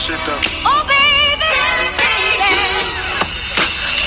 [0.00, 0.40] bullshit though.
[0.64, 1.52] Oh, baby,
[2.00, 2.56] baby.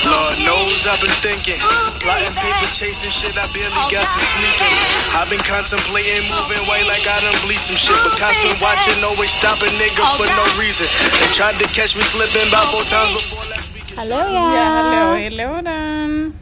[0.04, 1.58] Lord knows I've been thinking.
[2.02, 4.74] Plotting paper chasing shit, I barely got some sleeping.
[5.14, 7.96] I've been contemplating moving away like I done bleed some shit.
[8.02, 10.90] But cops been watching, always stopping nigga for no reason.
[11.22, 13.86] They tried to catch me slipping about four times before last week.
[13.96, 14.64] Hallå Ja, ja!
[14.76, 16.32] hallå i lådan.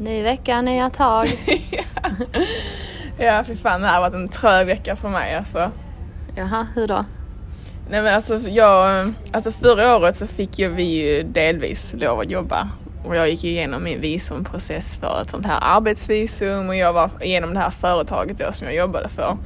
[0.00, 1.30] Ny vecka, nya tag.
[3.18, 5.70] Ja, fy fan det här har varit en trög vecka för mig alltså.
[6.36, 7.04] Jaha, hur då?
[7.90, 12.30] Nej men alltså jag, alltså förra året så fick ju vi ju delvis lov att
[12.30, 12.68] jobba
[13.04, 17.54] och jag gick igenom min visumprocess för ett sånt här arbetsvisum och jag var igenom
[17.54, 19.36] det här företaget då som jag jobbade för.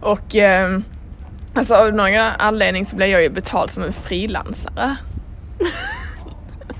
[0.00, 0.78] Och eh,
[1.54, 4.96] alltså av någon anledning så blev jag ju betald som en frilansare.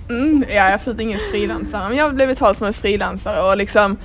[0.09, 3.97] Mm, jag är absolut ingen frilansare men jag blev betald som en frilansare och liksom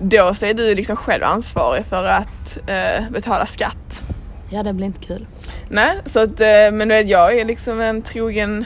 [0.00, 4.02] då så är du liksom själv ansvarig för att eh, betala skatt.
[4.50, 5.26] Ja, det blir inte kul.
[5.72, 8.64] Nej, så att, eh, men vet, jag är liksom en trogen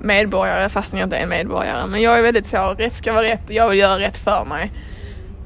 [0.00, 1.86] medborgare fastän jag inte är en medborgare.
[1.86, 4.44] Men jag är väldigt så, rätt ska vara rätt och jag vill göra rätt för
[4.44, 4.72] mig.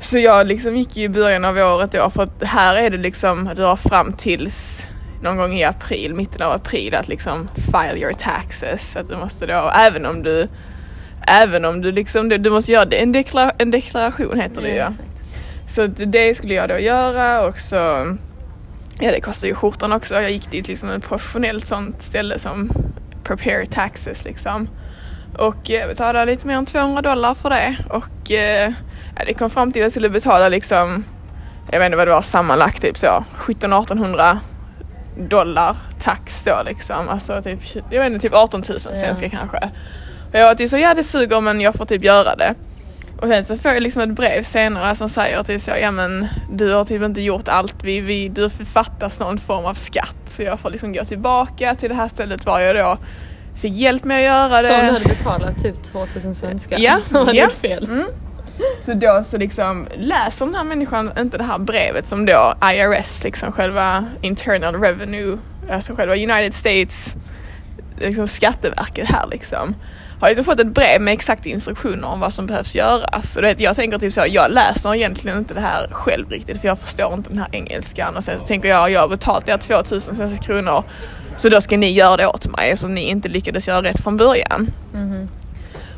[0.01, 3.51] Så jag liksom gick i början av året då för att här är det liksom,
[3.57, 4.87] du har fram tills
[5.23, 8.97] någon gång i april, mitten av april att liksom file your taxes.
[8.97, 10.49] Att du måste då, även om du
[11.27, 14.69] Även om du liksom, du, du måste göra det, en, deklara, en deklaration heter det
[14.69, 14.75] ju.
[14.75, 14.93] ja.
[15.69, 18.07] Så det skulle jag då göra och så
[19.01, 20.15] Ja det kostar ju skjortan också.
[20.15, 22.71] Jag gick dit liksom ett professionellt sånt ställe som
[23.25, 24.69] Prepare Taxes liksom.
[25.39, 27.77] Och eh, betalade lite mer än 200 dollar för det.
[27.91, 28.73] Och eh,
[29.27, 31.05] det kom fram till att jag skulle betala liksom,
[31.71, 34.39] jag vet inte vad det var sammanlagt typ så, 1700-1800
[35.19, 37.09] dollar tax då liksom.
[37.09, 39.71] Alltså typ, jag vet inte, typ 18 000 svenska kanske.
[40.29, 42.55] Och jag var typ så, ja det suger men jag får typ göra det.
[43.23, 46.27] Och sen så får jag liksom ett brev senare som säger typ så, ja men
[46.53, 50.17] du har typ inte gjort allt, vi, vi, du författas någon form av skatt.
[50.27, 52.99] Så jag får liksom gå tillbaka till det här stället var jag då
[53.61, 54.69] fick hjälp med att göra det.
[54.69, 57.49] Så du hade betalat typ 2000 svenska Ja, så var ja.
[57.49, 57.85] fel.
[57.85, 58.07] Mm.
[58.81, 63.25] Så då så liksom läser den här människan inte det här brevet som då IRS,
[63.25, 65.39] liksom själva internal revenue,
[65.71, 67.17] alltså själva United States,
[67.99, 69.75] liksom skatteverket här liksom.
[70.21, 73.37] Har liksom fått ett brev med exakta instruktioner om vad som behövs göras.
[73.37, 76.69] Och det, jag tänker typ så, jag läser egentligen inte det här själv riktigt för
[76.69, 78.17] jag förstår inte den här engelskan.
[78.17, 80.85] Och sen så tänker jag, jag har betalt er 2000 svenska kronor
[81.37, 84.17] så då ska ni göra det åt mig som ni inte lyckades göra rätt från
[84.17, 84.71] början.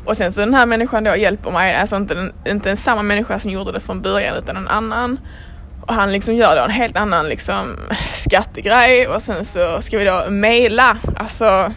[0.05, 3.01] Och sen så den här människan då hjälper mig, alltså inte, den, inte en samma
[3.01, 5.19] människa som gjorde det från början utan en annan.
[5.81, 7.77] Och han liksom gör då en helt annan liksom
[8.11, 11.73] skattegrej och sen så ska vi då mejla, alltså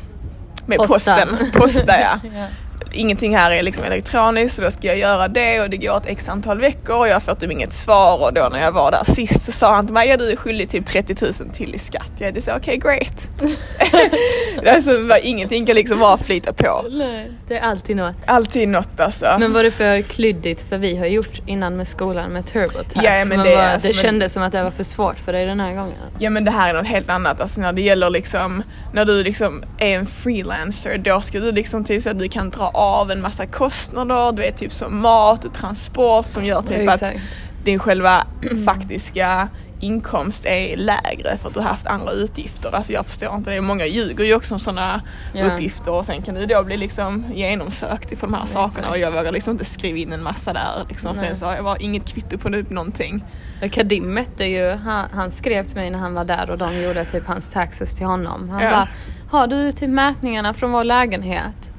[0.66, 0.94] med Posta.
[0.94, 1.50] posten.
[1.52, 2.20] Posta ja.
[2.34, 2.46] Ja.
[2.94, 6.06] Ingenting här är liksom elektroniskt så då ska jag göra det och det går ett
[6.06, 9.12] x antal veckor och jag får typ inget svar och då när jag var där
[9.12, 11.78] sist så sa han till mig ja du är skyldig typ 30 000 till i
[11.78, 12.10] skatt.
[12.18, 13.30] Jag hade sagt okej great.
[14.66, 16.84] alltså var- ingenting kan liksom bara flyta på.
[16.90, 18.14] Nej, det är alltid något.
[18.26, 19.36] Alltid något alltså.
[19.38, 20.60] Men var det för klyddigt?
[20.68, 22.94] För vi har gjort innan med skolan med TurboTax.
[23.04, 25.18] Ja, men det var, är det alltså- men- kändes som att det var för svårt
[25.18, 25.94] för dig den här gången.
[26.18, 28.62] Ja men det här är något helt annat, alltså när det gäller liksom,
[28.92, 32.50] när du liksom är en freelancer då ska du liksom typ så att du kan
[32.50, 36.88] dra av en massa kostnader, du vet typ som mat och transport som gör typ
[36.88, 37.20] att Exakt.
[37.64, 38.26] din själva
[38.66, 39.48] faktiska
[39.80, 42.74] inkomst är lägre för att du har haft andra utgifter.
[42.74, 43.60] Alltså jag förstår inte det.
[43.60, 45.02] Många ljuger ju också om sådana
[45.32, 45.44] Ja.
[45.44, 49.10] uppgifter och sen kan du då bli liksom genomsökt för de här sakerna och jag
[49.10, 51.14] vågar liksom inte skriva in en massa där liksom.
[51.14, 53.24] Sen så har jag bara inget kvitto på typ någonting.
[53.72, 57.04] Kadim mätte ju, han, han skrev till mig när han var där och de gjorde
[57.04, 58.48] typ hans taxes till honom.
[58.50, 58.70] Han Ja.
[58.70, 58.88] bara,
[59.30, 61.72] har du typ mätningarna från vår lägenhet?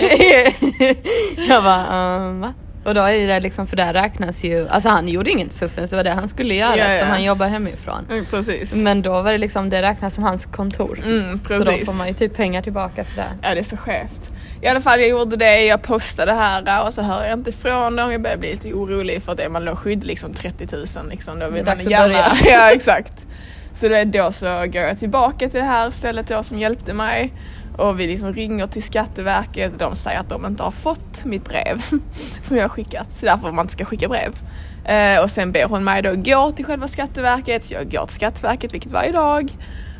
[1.48, 2.54] jag bara, um, va?
[2.84, 5.96] Och då är det liksom, för där räknas ju, alltså han gjorde inget fuffens, det
[5.96, 7.14] var det han skulle göra Ja, eftersom ja.
[7.14, 8.06] han jobbar hemifrån.
[8.10, 8.74] Mm, precis.
[8.74, 10.98] Men då var det liksom, det räknas som hans kontor.
[11.04, 13.28] Mm, Så då får man ju typ pengar tillbaka för det.
[13.42, 14.30] Ja det är så skevt.
[14.62, 17.96] I alla fall jag gjorde det, jag postade här och så hör jag inte ifrån
[17.96, 18.12] dem.
[18.12, 21.38] Jag börjar bli lite orolig för att är man då skydd liksom 30 000 liksom,
[21.38, 22.24] då vill Det är man gärna.
[22.44, 23.26] ja exakt.
[23.74, 27.32] Så då, då så går jag tillbaka till det här stället då som hjälpte mig.
[27.80, 31.82] Och vi liksom ringer till Skatteverket de säger att de inte har fått mitt brev
[32.48, 33.08] som jag har skickat.
[33.16, 34.38] Så därför man inte ska skicka brev.
[34.84, 37.64] Eh, och sen ber hon mig då gå till själva Skatteverket.
[37.64, 39.56] Så jag går till Skatteverket, vilket varje dag.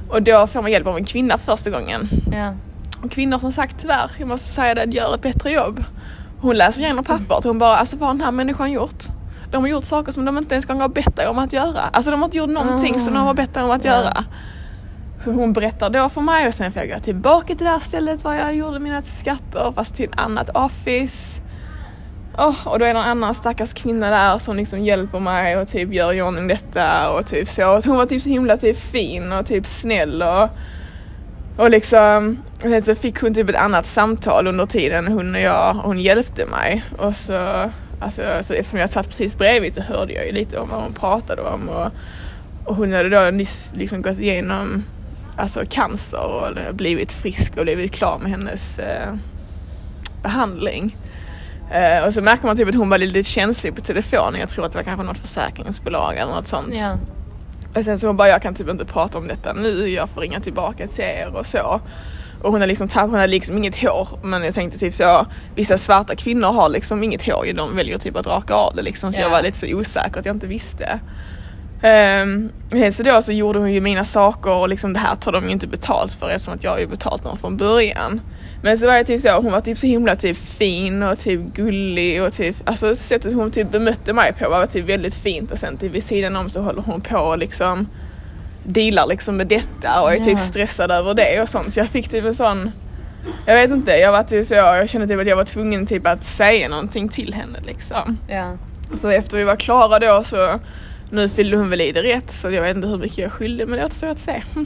[0.08, 2.08] Och då får man hjälp av en kvinna första gången.
[2.32, 2.54] Ja.
[3.04, 5.84] Och kvinnor som sagt tyvärr, jag måste säga det, gör ett bättre jobb.
[6.40, 9.04] Hon läser igenom pappret hon bara, alltså vad har den här människan gjort?
[9.50, 11.80] De har gjort saker som de inte ens gång har bett dig om att göra.
[11.92, 13.90] Alltså de har inte gjort någonting som de har bett dig om att Ja.
[13.92, 14.24] göra.
[15.24, 17.78] Så hon berättar då för mig och sen får jag gå tillbaka till det här
[17.80, 21.42] stället var jag gjorde mina skatter fast till ett annat office.
[22.38, 25.68] Oh, och då är det en annan stackars kvinna där som liksom hjälper mig och
[25.68, 27.80] typ gör i ordning detta och typ så.
[27.80, 30.48] Så hon var typ så himla typ fin och typ snäll och
[31.56, 35.40] Och liksom, och sen så fick hon typ ett annat samtal under tiden hon och
[35.40, 36.84] jag, och hon hjälpte mig.
[36.98, 37.70] Och så,
[38.00, 40.92] alltså, så eftersom jag satt precis bredvid så hörde jag ju lite om vad hon
[40.92, 41.68] pratade om.
[41.68, 41.90] Och,
[42.64, 44.84] och hon hade då nyss liksom gått igenom
[45.40, 49.14] alltså cancer och blivit frisk och blivit klar med hennes eh,
[50.22, 50.96] behandling.
[51.72, 54.40] Eh, och så märker man typ att hon var lite känslig på telefonen.
[54.40, 56.74] Jag tror att det var kanske något försäkringsbolag eller något sånt.
[56.76, 56.96] Ja.
[57.74, 60.20] Och sen så hon bara, jag kan typ inte prata om detta nu, jag får
[60.20, 61.80] ringa tillbaka till er och så.
[62.42, 65.78] Och hon har liksom, hon har liksom inget hår, men jag tänkte typ så, vissa
[65.78, 69.20] svarta kvinnor har liksom inget hår, de väljer typ att raka av det liksom, så
[69.20, 69.22] Ja.
[69.24, 71.00] jag var lite så osäker att jag inte visste.
[71.82, 72.50] Um,
[72.92, 75.50] så då så gjorde hon ju mina saker och liksom det här tar de ju
[75.50, 78.20] inte betalt för eftersom att jag har ju betalt dem från början.
[78.62, 81.40] Men så var jag typ så, hon var typ så himla typ fin och typ
[81.54, 85.58] gullig och typ, alltså sättet hon typ bemötte mig på var typ väldigt fint och
[85.58, 87.88] sen typ vid sidan om så håller hon på och liksom
[88.64, 90.24] dealar liksom med detta och är Ja.
[90.24, 91.74] typ stressad över det och sånt.
[91.74, 92.70] Så jag fick typ en sån,
[93.46, 96.06] jag vet inte, jag var typ så, jag kände typ att jag var tvungen typ
[96.06, 98.18] att säga någonting till henne liksom.
[98.28, 98.56] Ja.
[98.94, 100.60] Så efter vi var klara då så
[101.10, 103.66] nu fyllde hon väl i det rätt så jag vet inte hur mycket jag skyllde
[103.66, 104.42] men det återstår att se.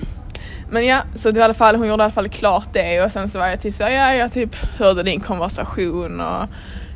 [0.71, 3.03] Men ja, så det var i alla fall, hon gjorde i alla fall klart det
[3.03, 6.47] och sen så var jag typ så ja jag typ hörde din konversation och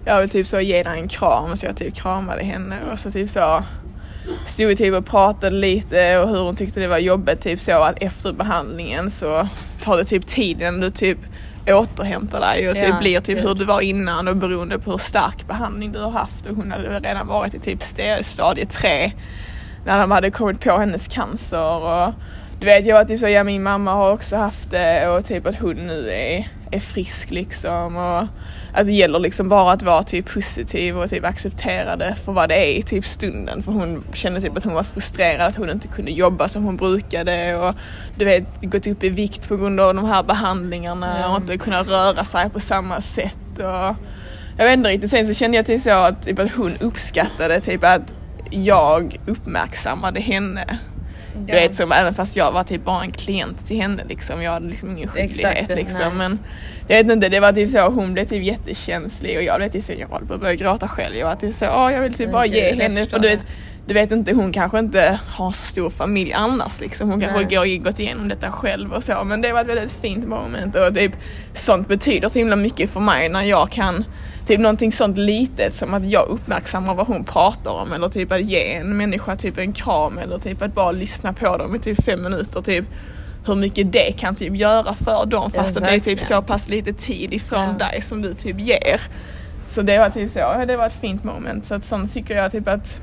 [0.04, 3.10] jag vill typ så ge dig en kram så jag typ kramade henne och så
[3.10, 3.64] typ så
[4.46, 7.82] stod vi typ och pratade lite och hur hon tyckte det var jobbigt typ så
[7.82, 9.48] att efter behandlingen så
[9.80, 10.80] tar det typ tiden.
[10.80, 11.18] du typ
[11.72, 14.98] återhämtar dig och typ Ja, blir typ hur du var innan och beroende på hur
[14.98, 16.46] stark behandling du har haft.
[16.46, 19.12] Och hon hade redan varit i typ st- stadie 3
[19.86, 21.76] när de hade kommit på hennes cancer.
[21.84, 22.12] Och
[22.60, 25.46] du vet jag var typ så, ja min mamma har också haft det och typ
[25.46, 28.20] att hon nu är, är frisk liksom och
[28.72, 32.48] att det gäller liksom bara att vara typ positiv och typ acceptera det för vad
[32.48, 35.70] det är i typ stunden för hon kände typ att hon var frustrerad att hon
[35.70, 37.74] inte kunde jobba som hon brukade och
[38.16, 41.28] du vet gått upp i vikt på grund av de här behandlingarna Ja.
[41.28, 43.96] och inte kunna röra sig på samma sätt och
[44.58, 47.60] jag vet inte riktigt, sen så kände jag typ så att, typ att hon uppskattade
[47.60, 48.14] typ att
[48.50, 50.78] jag uppmärksammade henne.
[51.46, 54.42] Du vet som även fast jag var typ bara en klient till henne liksom.
[54.42, 56.18] Jag hade liksom ingen skyldighet Exakt, liksom.
[56.18, 56.28] nej.
[56.28, 56.38] Men
[56.88, 59.84] jag vet inte, det var typ så, hon blev typ jättekänslig och jag blev typ
[59.84, 61.16] så, jag höll på att börja gråta själv.
[61.16, 63.40] Jag var typ så, åh jag vill typ Men bara ge henne, för du vet,
[63.86, 67.10] du vet inte, hon kanske inte har så stor familj annars liksom.
[67.10, 69.24] Hon kanske går, gått igenom detta själv och så.
[69.24, 71.12] Men det var ett väldigt fint moment och typ
[71.54, 74.04] sånt betyder så himla mycket för mig när jag kan
[74.48, 78.44] Typ någonting sånt litet som att jag uppmärksammar vad hon pratar om eller typ att
[78.44, 82.04] ge en människa typ en kram eller typ att bara lyssna på dem i typ
[82.04, 82.84] fem minuter typ
[83.46, 86.42] hur mycket det kan typ göra för dem Ja, fast att det är typ så
[86.42, 87.86] pass lite tid ifrån Ja.
[87.86, 89.00] dig som du typ ger.
[89.70, 92.36] Så det var typ så, ja, det var ett fint moment så att sånt tycker
[92.36, 93.00] jag typ att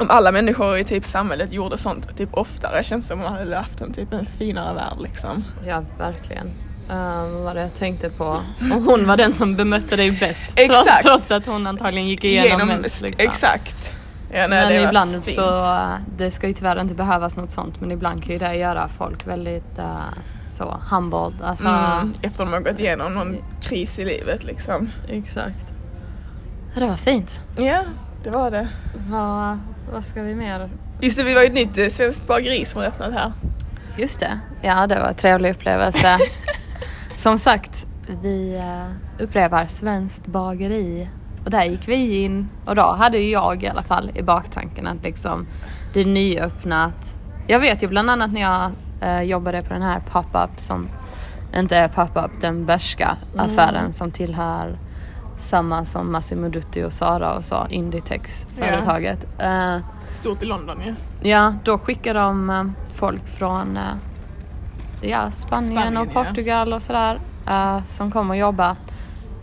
[0.00, 3.56] om alla människor i typ samhället gjorde sånt typ oftare känns det som man hade
[3.56, 5.44] haft en typ en finare värld liksom.
[5.66, 6.50] Ja, verkligen.
[6.90, 8.24] Um, vad var det jag tänkte på?
[8.74, 10.58] Och hon var den som bemötte dig bäst.
[10.58, 11.02] Exakt.
[11.02, 13.02] Trots, att hon antagligen gick igenom mest.
[13.02, 13.26] Liksom.
[13.26, 13.92] Exakt.
[14.32, 15.36] Ja, nej, men ibland fint.
[15.36, 18.54] så, uh, det ska ju tyvärr inte behövas något sånt men ibland kan ju det
[18.54, 20.00] göra folk väldigt uh,
[20.48, 21.42] så humbled.
[21.42, 24.90] Alltså, Mm, efter de har gått igenom någon kris i livet liksom.
[25.08, 25.66] Exakt.
[26.74, 27.40] Ja, det var fint.
[27.56, 27.82] Ja,
[28.24, 28.68] det var det.
[29.10, 29.58] Vad,
[29.92, 30.70] vad ska vi mer?
[31.00, 33.32] Just det, vi var ju ett nytt eh, svenskt bageri som har öppnat här.
[33.96, 34.38] Just det.
[34.62, 36.18] Ja, det var en trevlig upplevelse.
[37.18, 37.86] Som sagt,
[38.22, 41.08] vi uh, upprepar svenskt bageri.
[41.44, 44.86] Och där gick vi in och då hade ju jag i alla fall i baktanken
[44.86, 45.46] att liksom
[45.92, 47.18] det är nyöppnat.
[47.46, 48.70] Jag vet ju bland annat när jag
[49.00, 50.88] eh, jobbade på den här pop-up som
[51.56, 54.78] inte är pop-up, den bärska affären som tillhör
[55.38, 59.26] samma som Massimo Dutti och Sara och så, Inditex företaget.
[59.38, 59.78] Eh,
[60.12, 60.94] Stort i London ju.
[61.28, 63.82] Ja, då skickar de eh, folk från eh,
[65.00, 66.24] ja, Spanien, Spanien, och ja.
[66.24, 68.76] Portugal och sådär eh, som kommer och jobba.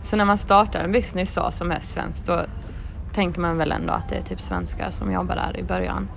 [0.00, 2.40] Så när man startar en business så som är svensk då
[3.12, 6.08] tänker man väl ändå att det är typ svenskar som jobbar där i början.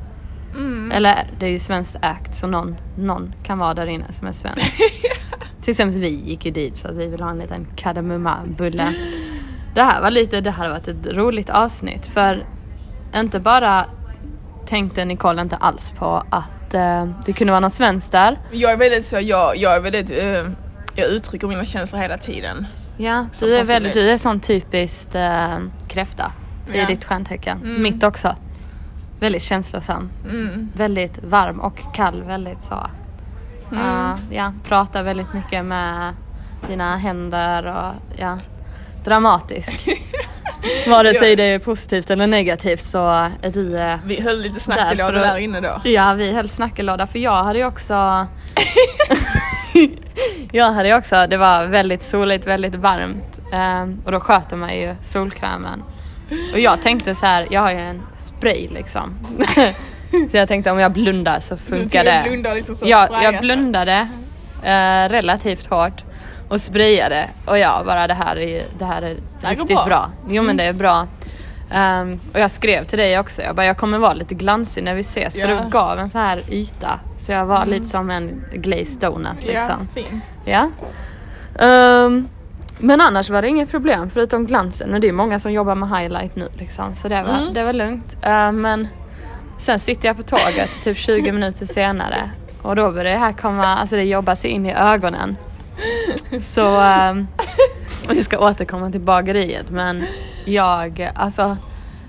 [0.55, 0.91] Mm.
[0.91, 4.31] Eller det är ju svenskt act så någon, någon kan vara där inne som är
[4.31, 4.77] svensk.
[5.61, 8.93] Till exempel vi gick ju dit för att vi vill ha en liten kardemummabulle.
[9.75, 12.45] Det här var lite, det hade varit ett roligt avsnitt för
[13.15, 13.85] inte bara
[14.65, 18.39] tänkte Nicole inte alls på att eh, det kunde vara någon svensk där.
[18.51, 20.51] Jag är väldigt så, jag, jag är väldigt, eh,
[20.95, 22.67] jag uttrycker mina känslor hela tiden.
[22.97, 25.57] Ja, Som du är, väldigt, du är sån typiskt eh,
[25.87, 26.31] kräfta.
[26.71, 26.87] Det är Ja.
[26.87, 27.57] ditt stjärntecken.
[27.57, 27.81] Mm.
[27.81, 28.35] Mitt också.
[29.19, 30.09] Väldigt känslosam.
[30.29, 30.69] Mm.
[30.75, 32.23] Väldigt varm och kall.
[32.23, 32.87] Väldigt så.
[33.71, 33.83] Mm.
[33.85, 36.13] Uh, ja, pratar väldigt mycket med
[36.67, 38.37] dina händer och ja,
[39.05, 39.87] dramatisk.
[40.87, 43.07] Vare sig det är positivt eller negativt så
[43.41, 45.81] är du eh, Vi höll lite Där snackelåda att- där inne då.
[45.83, 47.93] Ja, vi höll snackelåda för jag hade ju också
[50.51, 54.75] Jag hade ju också, det var väldigt soligt, väldigt varmt ehm, och då sköter man
[54.75, 55.83] ju solkrämen.
[56.53, 59.17] Och jag tänkte så här, jag har ju en spray liksom.
[60.31, 62.21] så jag tänkte om jag blundar så Så funkar du det.
[62.23, 63.41] blundar liksom så jag, sprayar jag så.
[63.41, 64.07] blundade
[64.63, 66.03] eh, relativt hårt
[66.49, 69.85] och sprayade och jag bara det här är, det här är här går riktigt bra.
[69.85, 70.11] bra.
[70.29, 71.07] Jo men det är bra.
[71.71, 74.93] Ehm, och jag skrev till dig också, jag bara jag kommer vara lite glansig när
[74.93, 75.61] vi ses för Ja.
[75.63, 76.99] du gav en så här yta.
[77.17, 79.87] Så jag var lite som en glazed donut Ja, liksom.
[79.95, 80.23] fint.
[80.45, 80.69] Ja.
[81.59, 82.27] Ehm,
[82.77, 85.89] men annars var det inget problem förutom glansen och det är många som jobbar med
[85.99, 86.95] highlight nu liksom.
[86.95, 87.53] Så det var, Mm.
[87.53, 88.17] det var lugnt.
[88.23, 88.87] Ehm, men
[89.57, 93.65] sen sitter jag på tåget typ 20 minuter senare och då börjar det här komma,
[93.65, 95.37] alltså det jobbar sig in i ögonen.
[96.41, 97.27] Så ehm,
[98.09, 100.05] vi ska återkomma till bageriet men
[100.45, 101.57] jag, alltså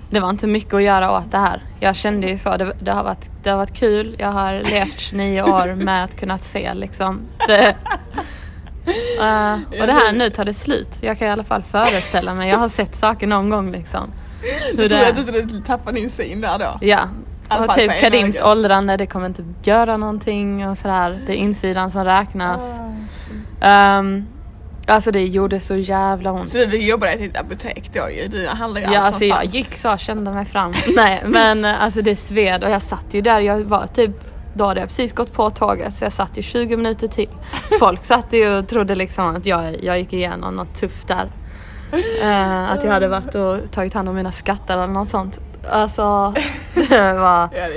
[0.09, 1.63] det var inte mycket att göra åt det här.
[1.79, 4.99] Jag kände ju så, det, det, har, varit, det har varit kul, jag har levt
[4.99, 7.21] 29 år med att kunna se liksom.
[7.47, 7.75] Det,
[9.21, 10.97] Eh, och det här nu tar det slut.
[11.01, 14.11] Jag kan i alla fall föreställa mig, jag har sett saker någon gång liksom.
[14.73, 16.77] Hur Jag det tror att du skulle tappa din syn där då.
[16.81, 16.99] Ja.
[17.59, 21.21] Och typ Kadims åldrande, det kommer inte göra någonting och sådär.
[21.25, 22.79] Det är insidan som räknas.
[22.79, 22.91] Ah.
[23.61, 24.25] Ehm,
[24.87, 26.49] alltså det gjorde så jävla ont.
[26.49, 28.27] Så du jobbade till ett apotek då ju.
[28.27, 29.53] Du handlar ju Ja allt alltså som jag fanns.
[29.53, 30.71] gick så kände mig fram.
[30.95, 34.11] Nej men eh, alltså det sved och jag satt ju där, jag var typ
[34.53, 37.29] då hade jag precis gått på tåget så jag satt ju 20 minuter till.
[37.79, 41.31] Folk satt ju och trodde liksom att jag, jag gick igenom något tufft där.
[42.21, 45.39] Eh, att jag hade varit och tagit hand om mina skatter eller något sånt.
[45.69, 46.33] Alltså
[46.89, 47.67] det var Ja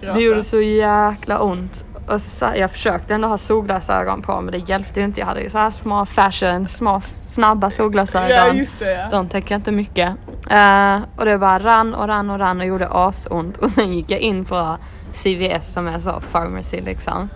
[0.00, 1.84] det det gjorde så jäkla ont.
[2.10, 5.20] Och så, jag försökte ändå ha solglasögon på men det hjälpte ju inte.
[5.20, 8.28] Jag hade ju så här små fashion, små snabba solglasögon.
[8.30, 9.08] Ja just det ja.
[9.10, 10.08] De tänker inte mycket.
[10.50, 13.58] Eh, och det bara rann och rann och rann och gjorde asont.
[13.58, 14.76] Och sen gick jag in på
[15.12, 17.28] CVS som är så pharmacy liksom.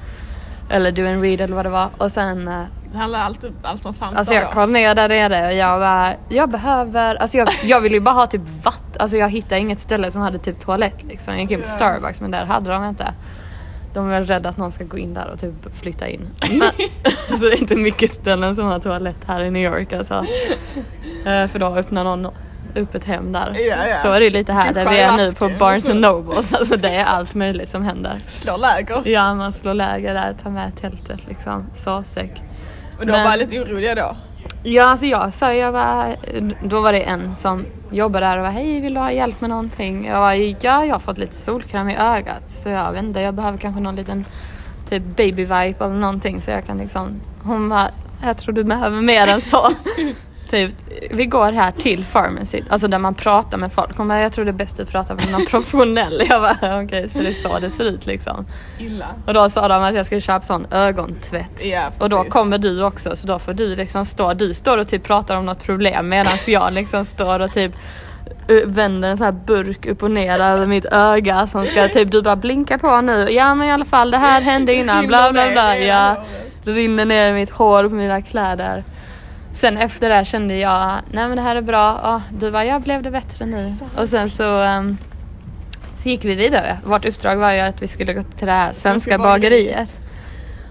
[0.70, 1.88] Eller do and read eller vad det var.
[1.98, 2.62] Och sen eh,
[2.92, 6.12] Det handlar allt, allt som fanns Alltså jag kom ner där nere och jag bara,
[6.28, 9.80] jag behöver, alltså jag, jag vill ju bara ha typ vatten, alltså jag hittade inget
[9.80, 11.34] ställe som hade typ toalett liksom.
[11.34, 11.68] Jag gick in på.
[11.68, 13.14] Starbucks men där hade de inte.
[13.94, 16.20] De är väl rädda att någon ska gå in där och typ flytta in.
[16.50, 16.70] Men,
[17.38, 20.24] så det är inte mycket ställen som har toalett här i New York alltså.
[21.26, 22.28] Eh, för då öppnar någon
[22.74, 23.56] upp ett hem där.
[23.68, 23.96] Ja, ja.
[23.96, 26.54] Så är det lite här där vi är nu på Barnes and Nobles.
[26.54, 28.20] Alltså det är allt möjligt som händer.
[28.26, 29.08] Slår läger.
[29.08, 32.42] Ja man slår läger där, tar med tältet liksom, sovsäck.
[32.98, 34.16] Och du var lite orolig då.
[34.62, 36.16] Ja, alltså jag sa, jag var,
[36.62, 39.50] då var det en som jobbade där och var hej vill du ha hjälp med
[39.50, 40.06] någonting?
[40.06, 43.34] Jag var ja jag har fått lite solkräm i ögat så jag vet inte, jag
[43.34, 44.24] behöver kanske någon liten
[44.90, 47.90] typ baby vibe eller någonting så jag kan liksom, hon var
[48.24, 49.70] jag tror du behöver mer än så.
[50.50, 50.74] typ,
[51.10, 53.96] vi går här till pharmacy, alltså där man pratar med folk.
[53.96, 56.22] Hon bara, jag tror det är bäst att prata med någon professionell.
[56.28, 58.46] Jag bara, okej så det är så det ser ut liksom.
[58.78, 59.06] Illa.
[59.26, 61.64] Och då sa de att jag skulle köpa sån ögontvätt.
[61.64, 64.88] Ja, Och då kommer du också så då får du liksom stå, du står och
[64.88, 67.72] typ pratar om något problem medan jag liksom står och typ
[68.50, 72.10] uh, vänder en sån här burk upp och ner över mitt öga som ska typ
[72.10, 73.28] du bara blinka på nu.
[73.30, 75.76] Ja men i alla fall det här hände innan bla bla bla.
[75.78, 76.24] I Ja,
[76.64, 78.84] rinner ner i mitt hår på mina kläder.
[79.54, 82.00] Sen efter det här kände jag, nej men det här är bra.
[82.02, 83.74] Ja, du bara, jag blev det bättre nu.
[83.96, 84.98] Och sen så, ehm,
[86.02, 86.78] så gick vi vidare.
[86.84, 90.00] Vårt uppdrag var ju att vi skulle gå till det här svenska bageriet.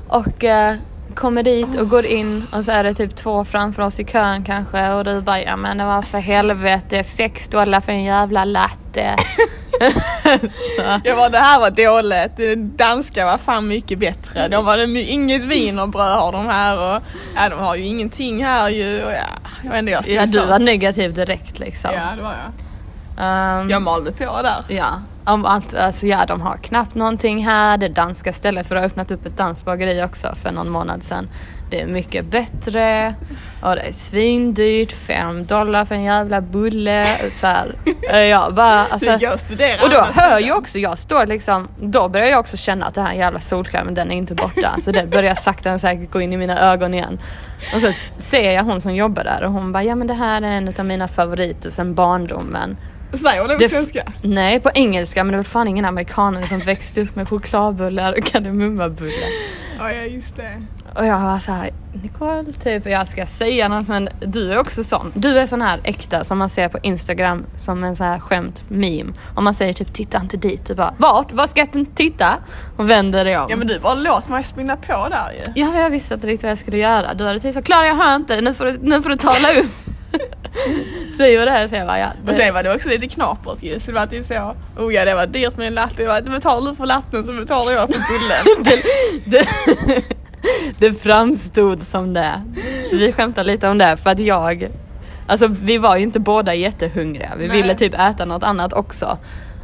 [0.07, 0.75] Och eh,
[1.15, 4.43] kommer dit och går in och så är det typ två framför oss i kön
[4.43, 8.45] kanske och du bara ja men det var för helvete 6 dollar för en jävla
[8.45, 9.15] latte.
[11.03, 14.47] Jag bara det här var dåligt, danska var fan mycket bättre.
[14.47, 17.01] De hade inget vin och bröd har de här och
[17.35, 20.45] ja, de har ju ingenting här ju och ja, jag vet inte jag ja du
[20.45, 21.91] var negativ direkt liksom.
[21.93, 22.51] Ja det var jag.
[23.25, 24.75] Ehm, Jag malde på där.
[24.75, 27.77] Ja, om allt, alltså ja de har knappt någonting här.
[27.77, 31.03] Det danska stället för att ha öppnat upp ett danskt bageri också för någon månad
[31.03, 31.29] sedan.
[31.69, 33.15] Det är mycket bättre
[33.61, 37.07] och det är svindyrt, fem dollar för en jävla bulle.
[37.31, 37.75] Så här.
[38.29, 42.27] Jag bara, alltså, Så jag och då hör jag också, jag står liksom, då börjar
[42.27, 44.75] jag också känna att den här jävla solkrämen den är inte borta.
[44.81, 47.19] Så det börjar sakta men säkert gå in i mina ögon igen.
[47.75, 50.41] Och så ser jag hon som jobbar där och hon bara, ja men det här
[50.41, 52.77] är en av mina favoriter sedan barndomen.
[53.13, 54.13] Säger hon det på svenska?
[54.21, 58.25] Nej, på engelska men det väl fan ingen amerikaner som växte upp med chokladbullar och
[58.25, 59.29] kardemummabullar.
[59.79, 60.61] Ja ja just det.
[60.95, 61.69] Och jag var såhär,
[62.03, 65.11] Nicole, typ jag ska säga något men du är också sån.
[65.15, 68.63] Du är sån här äkta som man ser på Instagram som en sån här skämt
[68.67, 69.13] meme.
[69.35, 71.31] Om man säger typ titta inte dit, du bara vart?
[71.31, 72.37] Var ska jag inte titta?
[72.77, 73.47] Och vänder dig om.
[73.49, 75.61] Ja men du bara låt mig spinna på där ju.
[75.61, 77.13] Ja, jag visste inte riktigt vad jag skulle göra.
[77.13, 79.51] Du hade typ så Klara jag hör inte, nu får du, nu får du tala
[79.59, 79.82] upp.
[81.17, 82.07] Så jag var där och jag bara, ja.
[82.27, 83.79] Och sen var det också lite knapert ju.
[83.79, 85.93] Så det var typ så, oh ja det var dyrt med en latte.
[85.97, 88.63] Det var, betalar du för latten så betalar jag för bullen.
[89.25, 89.47] det,
[89.85, 90.03] det,
[90.79, 92.41] det framstod som det.
[92.91, 94.69] Vi skämtade lite om det för att jag
[95.27, 97.31] Alltså vi var ju inte båda jättehungriga.
[97.37, 97.61] Vi Nej.
[97.61, 99.17] ville typ äta något annat också.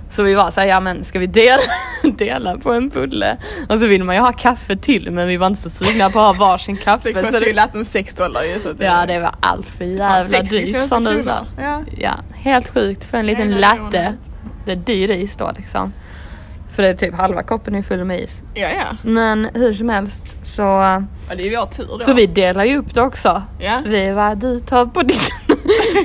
[0.09, 1.61] Så vi var såhär, ja men ska vi dela,
[2.17, 3.37] dela på en bulle?
[3.69, 6.19] Och så ville man ju ha kaffe till men vi var inte så sugna på
[6.19, 7.09] att ha varsin kaffe.
[7.09, 8.59] Det så kostade ju det, latten 6 dollar ju.
[8.59, 11.45] Så att ja det var allt för jävla 60 dyrt som du sa.
[11.61, 11.83] Ja.
[11.97, 14.13] Ja, helt sjukt för en liten Nej, det latte.
[14.65, 15.93] Det är dyr is då liksom.
[16.75, 18.43] För det är typ halva koppen är full med is.
[18.53, 18.97] ja, ja.
[19.03, 21.99] Men hur som helst så, ja det är ju vår tur då.
[21.99, 23.43] så vi delar ju upp det också.
[23.59, 23.81] Ja.
[23.85, 25.31] Vi var du tar på ditt,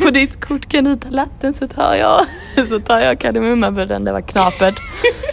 [0.03, 2.27] på ditt kort kan du ta latten så tar jag,
[2.69, 4.05] så tar jag kardemummabullen.
[4.05, 4.75] Det var knapert.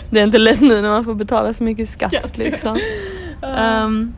[0.10, 2.22] Det är inte lätt nu när man får betala så mycket skatt ja.
[2.34, 2.80] liksom.
[3.42, 4.14] Um,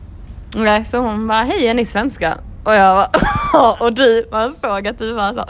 [0.56, 2.38] nej, så hon bara, hej är ni svenska?
[2.64, 5.44] Och jag bara, och du, man såg att du bara så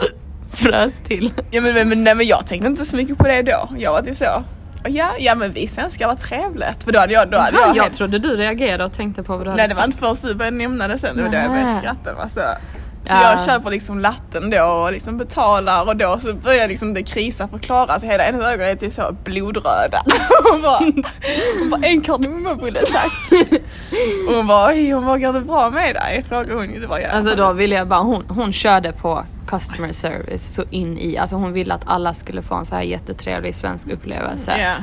[0.51, 1.33] frös till.
[1.51, 3.69] Ja men, men, nej, men jag tänkte inte så mycket på det då.
[3.77, 4.43] Jag var typ så.
[4.87, 6.83] Ja, ja men vi svenskar var trevligt.
[6.83, 9.45] För då hade jag, då hade jag, jag trodde du reagerade och tänkte på vad
[9.45, 11.37] du hade Nej det var inte förrän du började nämna det sen, det var då
[11.37, 12.21] jag började skratta.
[12.21, 12.39] Alltså.
[13.07, 13.21] Så Ja.
[13.31, 17.47] jag köper liksom latten då och liksom betalar och då så börjar liksom det krisa
[17.47, 20.03] för Klara så hela hennes ögon är typ så blodröda.
[20.51, 20.79] Hon bara,
[21.59, 23.11] hon bara en kardemummabulle tack.
[24.29, 26.23] Och hon bara, oj hon bara går det bra med dig?
[26.29, 26.79] Frågade hon.
[26.81, 27.11] Det var jag.
[27.11, 31.35] Alltså då ville jag bara, hon, hon körde på customer service så in i, alltså
[31.35, 34.53] hon ville att alla skulle få en så här jättetrevlig svensk upplevelse.
[34.61, 34.73] Ja.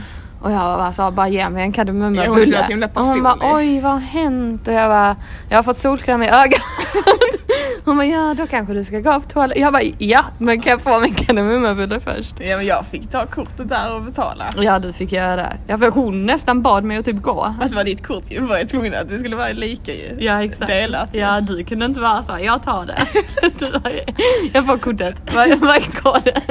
[0.43, 2.63] Och jag bara sa, bara ge mig en Ja, hon kardemummabulle.
[2.65, 4.69] så himla och hon bara, oj vad har hänt?
[4.69, 5.17] Och jag bara,
[5.49, 6.61] jag har fått solkräm i ögat.
[7.85, 9.63] hon bara, ja då kanske du ska gå på toaletten.
[9.63, 12.35] Jag bara, ja men kan jag få min kardemummabulle först?
[12.41, 14.45] ja men jag fick ta kortet där och betala.
[14.57, 15.57] Ja du fick göra det.
[15.67, 17.41] Ja för hon nästan bad mig att typ gå.
[17.43, 20.17] Alltså det var ditt kort ju, var jag tvungen att vi skulle vara lika ju.
[20.19, 20.69] Ja exakt.
[20.71, 21.15] Delat.
[21.15, 22.97] Ja du kunde inte vara så, jag tar det.
[24.53, 26.43] Jag får kortet, vad är koden?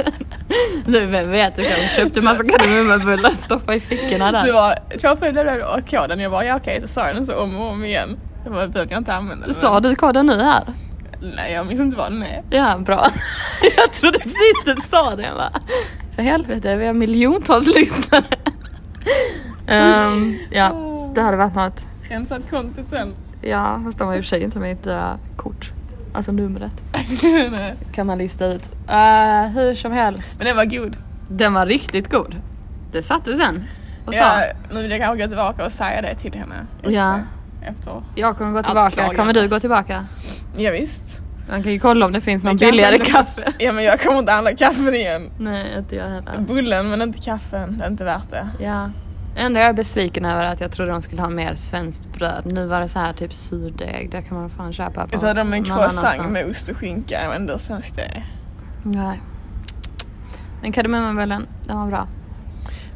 [0.86, 4.46] Du vem vet, du kanske köpte massa kardemummabullar och stoppade i fickorna där.
[4.46, 7.36] Det var två följder och koden, jag bara ja okej så sa jag den så
[7.40, 8.18] om och om igen.
[8.44, 9.54] Jag bara, jag inte använda den.
[9.54, 10.62] Sa du koden nu här?
[11.22, 12.42] Nej jag minns inte vad den är.
[12.50, 13.06] Ja, bra.
[13.76, 15.30] Jag trodde precis du sa det.
[15.36, 15.52] Bara,
[16.16, 18.24] för helvete, vi har miljontals lyssnare.
[19.66, 20.72] Ehm, ja,
[21.14, 21.88] det hade varit något.
[22.02, 23.14] Rensat kontot sen.
[23.42, 25.72] Ja, fast de har i och för sig inte mitt uh, kort.
[26.14, 26.82] Alltså numret.
[27.92, 28.70] Kan man lista ut.
[28.88, 30.38] Eh, hur som helst.
[30.38, 30.96] Men den var god.
[31.28, 32.36] Den var riktigt god.
[32.92, 33.64] Det satte sen.
[34.06, 36.66] Och sa, Ja, nu vill jag kanske gå tillbaka och säga det till henne.
[36.82, 37.18] Ja.
[37.66, 38.02] Efter.
[38.14, 38.90] jag kommer gå tillbaka.
[38.90, 39.16] klagande.
[39.16, 40.06] Kommer du gå tillbaka?
[40.56, 41.20] Ja, visst.
[41.48, 43.52] Man kan ju kolla om det finns någon Men billigare inte- kaffe.
[43.58, 45.30] Ja men jag kommer inte handla kaffen igen.
[45.38, 46.38] Nej, inte jag heller.
[46.38, 48.48] Bullen men inte kaffen, det är inte värt det.
[48.60, 48.90] Ja.
[49.34, 52.12] Det enda jag är besviken över är att jag trodde de skulle ha mer svenskt
[52.18, 52.42] bröd.
[52.52, 55.40] Nu var det så här typ surdeg, det kan man fan köpa på Så hade
[55.40, 56.32] de en någon croissant annanstans.
[56.32, 58.22] med ost och skinka, inte hur svenskt det.
[58.82, 59.20] Nej.
[60.62, 62.06] Men kardemummabullen, den var bra.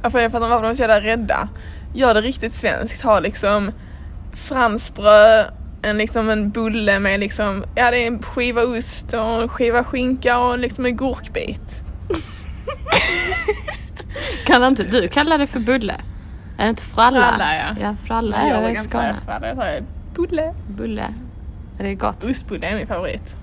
[0.02, 1.48] Varför är det för att de var de är så jävla rädda?
[1.94, 3.70] Gör det riktigt svenskt, ha liksom
[4.36, 5.46] fransbröd,
[5.82, 9.84] en, liksom en bulle med liksom, ja det är en skiva ost och en skiva
[9.84, 11.82] skinka och liksom en gurkbit.
[14.46, 15.94] Kan inte du kalla det för bulle?
[16.58, 17.28] Är det inte fralla?
[17.28, 17.76] Fralla, ja.
[17.80, 19.16] Ja, fralla jag är det i Skåne.
[19.24, 19.82] fralla, jag säger
[20.14, 20.54] bulle.
[20.68, 21.04] Bulle.
[21.78, 22.24] Är det gott?
[22.24, 23.36] Ostbulle är min favorit.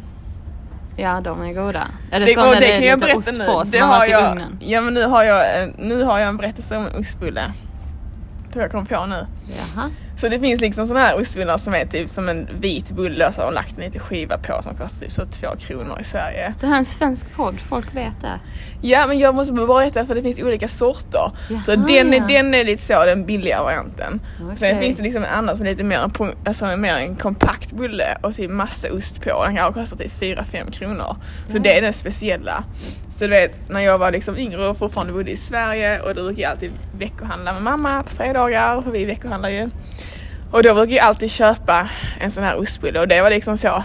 [0.98, 1.88] Ja, de är goda.
[2.12, 3.46] Är det, Det, så och när det det är jag lite berätta ost nu.
[3.46, 4.58] på som Det har varit i jag, ugnen?
[4.60, 5.44] ja men nu har jag,
[5.78, 7.54] nu har jag en berättelse om en ostbulle.
[8.52, 9.26] Tror jag kom på nu.
[9.76, 9.90] Jaha.
[10.24, 13.34] Så det finns liksom sådana här ostbullar som är typ som en vit bulle och
[13.34, 16.04] så har de lagt en liten skiva på som kostar typ så två kronor i
[16.04, 16.54] Sverige.
[16.60, 18.40] Det här är en svensk podd, folk vet det.
[18.82, 21.32] Ja men jag måste bara berätta för det finns olika sorter.
[21.66, 22.28] så Jaha, den, är, ja.
[22.28, 24.22] den är lite så, den billiga varianten.
[24.38, 24.80] Sen Okej.
[24.80, 26.12] finns det liksom en annan som är lite mer, en
[26.46, 29.46] alltså mer en kompakt bulle och typ massa ost på.
[29.46, 31.16] Den kanske kostar typ 4-5 kronor.
[31.50, 32.64] Så det är den speciella.
[33.16, 36.22] Så du vet, när jag var liksom yngre och fortfarande bodde i Sverige och då
[36.22, 39.70] brukade jag alltid veckohandla med mamma på fredagar, för vi veckohandlar ju.
[40.54, 41.89] Och då brukade jag alltid köpa
[42.20, 43.84] en sån här ostbulle och det var liksom så,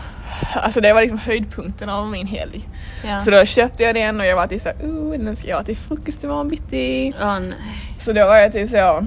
[0.55, 2.69] alltså det var liksom höjdpunkten av min helg.
[3.05, 3.21] Ja.
[3.21, 5.65] Så då köpte jag den och jag var alltid såhär, oh den ska jag ha
[5.65, 7.15] till frukost imorgon bitti.
[7.23, 7.53] Åh, nej.
[8.01, 9.07] Så då var jag typ så,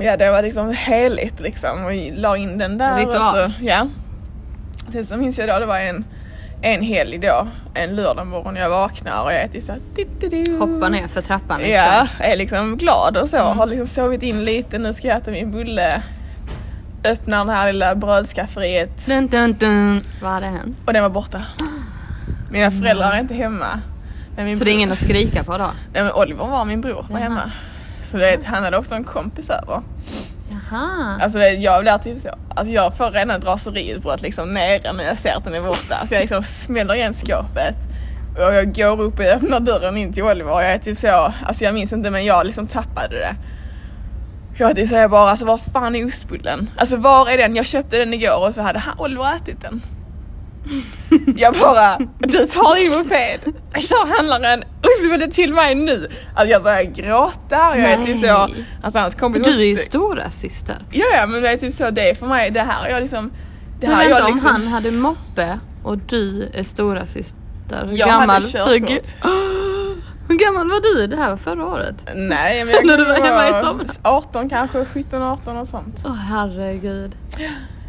[0.00, 2.98] ja det var liksom heligt liksom och la in den där.
[2.98, 3.16] Ritual.
[3.16, 3.86] Och så, ja.
[4.92, 6.04] Sen så minns jag då, det var en,
[6.62, 10.58] en helg då, en lördag morgon jag vaknar och jag är typ såhär, du-du-du.
[10.58, 11.74] Hoppa ner för trappan liksom.
[11.74, 13.38] Ja, är liksom glad och så.
[13.38, 16.02] Har liksom sovit in lite, nu ska jag äta min bulle.
[17.04, 20.00] Öppnar det här lilla brödskafferiet Dun, dun, dun.
[20.22, 20.76] Vad hade hänt?
[20.86, 21.42] och den var borta.
[22.50, 23.66] Mina föräldrar är inte hemma.
[24.36, 25.70] Så det är bror- ingen att skrika på då?
[25.92, 27.20] Nej men Oliver var min bror, var Jaha.
[27.20, 27.50] hemma.
[28.02, 29.80] Så det, han hade också en kompis över.
[30.72, 31.18] Aha.
[31.22, 35.18] Alltså jag blir typ så, alltså jag får redan ett raseriutbrott liksom nere när jag
[35.18, 36.06] ser att den är borta.
[36.06, 37.76] Så jag liksom smäller igen skåpet
[38.36, 41.32] och jag går upp och öppnar dörren in till Oliver och jag är typ så,
[41.46, 43.34] alltså jag minns inte men jag liksom tappade det.
[44.60, 46.70] Jag säger bara alltså var fan är ostbullen?
[46.76, 47.56] Alltså var är den?
[47.56, 49.82] Jag köpte den igår och så hade han, Oliver ätit den.
[51.36, 53.40] Jag bara, du tar din moped,
[53.78, 56.08] kör handlaren ostbullen till mig nu.
[56.34, 58.48] Alltså jag börjar gråta och jag är typ så,
[58.82, 60.76] alltså hans kompis Du är ju stora syster.
[60.90, 63.30] Ja, ja men det är typ så, det är för mig, det här jag liksom
[63.80, 67.36] det Men här vänta, jag liksom, om han hade moppe och du är stora syster.
[67.88, 68.42] Hur Jag hade gammal?
[68.42, 69.14] körkort.
[69.22, 69.50] Hur,
[70.30, 71.06] hur gammal var du?
[71.06, 71.94] Det här var förra året.
[72.14, 73.98] Nej men jag När du var hemma i somras.
[74.02, 76.02] 18 kanske, 17, 18 och sånt.
[76.06, 77.16] Åh herregud.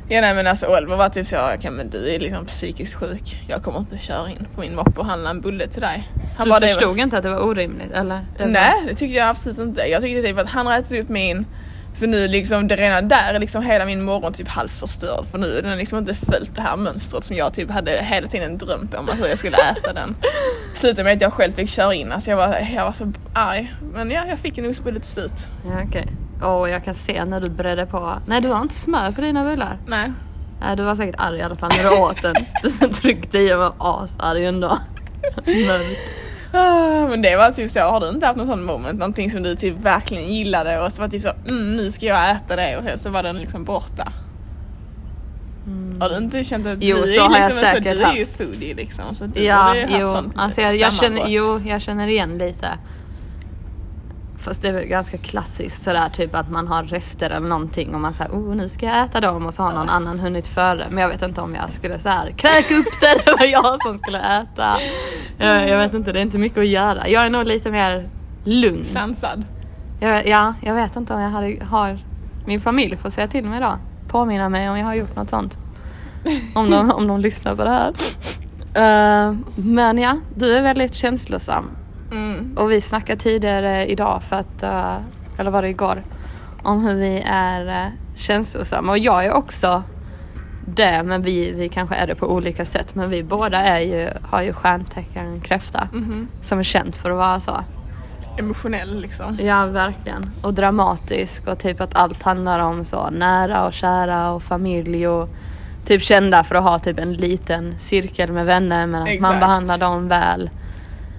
[0.09, 3.43] Ja nej men alltså Oliver var typ så, okej men du är liksom psykiskt sjuk.
[3.49, 6.11] Jag kommer inte köra in på min moppe och handla en bulle till dig.
[6.37, 8.25] Han Du bara, det var- förstod inte att det var orimligt eller?
[8.37, 9.81] Det var- Nej det tyckte jag absolut inte.
[9.81, 11.45] Jag tyckte typ att han rätade upp min
[11.93, 15.37] så nu liksom det redan där är liksom hela min morgon typ halvt förstörd för
[15.37, 18.57] nu har den liksom inte följt det här mönstret som jag typ hade hela tiden
[18.57, 20.15] drömt om att hur jag skulle äta den.
[20.73, 23.73] Slutade med att jag själv fick köra in, alltså jag var, jag var så arg.
[23.93, 25.47] Men ja, jag fick en ostbulle till slut.
[25.65, 26.07] Ja, okej.
[26.43, 28.13] Åh, jag kan se när du bredde på.
[28.27, 29.77] Nej, du har inte smör på dina bullar.
[29.87, 30.11] Nej.
[30.61, 32.35] Nej, du var säkert arg i alla fall när du åt den.
[32.79, 34.79] Du tryckte i och var asarg ändå.
[35.45, 35.81] Men,
[37.09, 39.55] Men det var typ så, har du inte haft någon sån moment, någonting som du
[39.55, 42.99] typ verkligen gillade och så var typ så, mm, nu ska jag äta det och
[42.99, 44.13] så var den liksom borta.
[46.01, 46.87] Har du inte känt att Mm.
[46.87, 49.25] Jo, du så är har jag liksom, så, säkert du är ju foodie liksom så
[49.25, 50.11] du ja, ju haft jo.
[50.11, 52.67] sånt Alltså jag, jag känner, jo, jag känner igen lite.
[54.39, 58.01] Fast det är väl ganska klassiskt sådär typ att man har rester eller någonting och
[58.01, 60.87] man säger oh nu ska jag äta dem och så har någon annan hunnit före.
[60.89, 63.81] Men jag vet inte om jag skulle så här kräka upp det, det var jag
[63.81, 64.77] som skulle äta.
[65.41, 67.07] Jag, jag vet inte, det är inte mycket att göra.
[67.07, 68.09] Jag är nog lite mer
[68.43, 68.83] lugn.
[68.83, 69.45] Sansad.
[69.99, 71.99] Jag, ja, jag vet inte om jag hade, har
[72.45, 73.77] min familj får säga till mig idag.
[74.07, 75.57] Påminna mig om jag har gjort något sånt.
[76.55, 77.93] Om de, om de lyssnar på det här.
[78.73, 81.65] Eh, men ja, du är väldigt känslosam.
[82.11, 82.57] Mm.
[82.57, 84.95] Och vi snackade tidigare idag för att, eh,
[85.37, 86.03] eller var det igår,
[86.63, 88.91] om hur vi är uh, känslosamma.
[88.91, 89.83] Och jag är också
[90.75, 92.95] det, men vi, vi kanske är det på olika sätt.
[92.95, 95.89] Men vi båda är ju, har ju stjärntecken kräfta.
[95.93, 96.27] Mhm.
[96.41, 97.63] Som är känt för att vara så.
[98.39, 99.37] Emotionell liksom.
[99.41, 100.31] Ja, verkligen.
[100.41, 105.29] Och dramatisk och typ att allt handlar om så nära och kära och familj och
[105.85, 109.39] typ kända för att ha typ en liten cirkel med vänner men att man Exakt.
[109.39, 110.49] behandlar dem väl.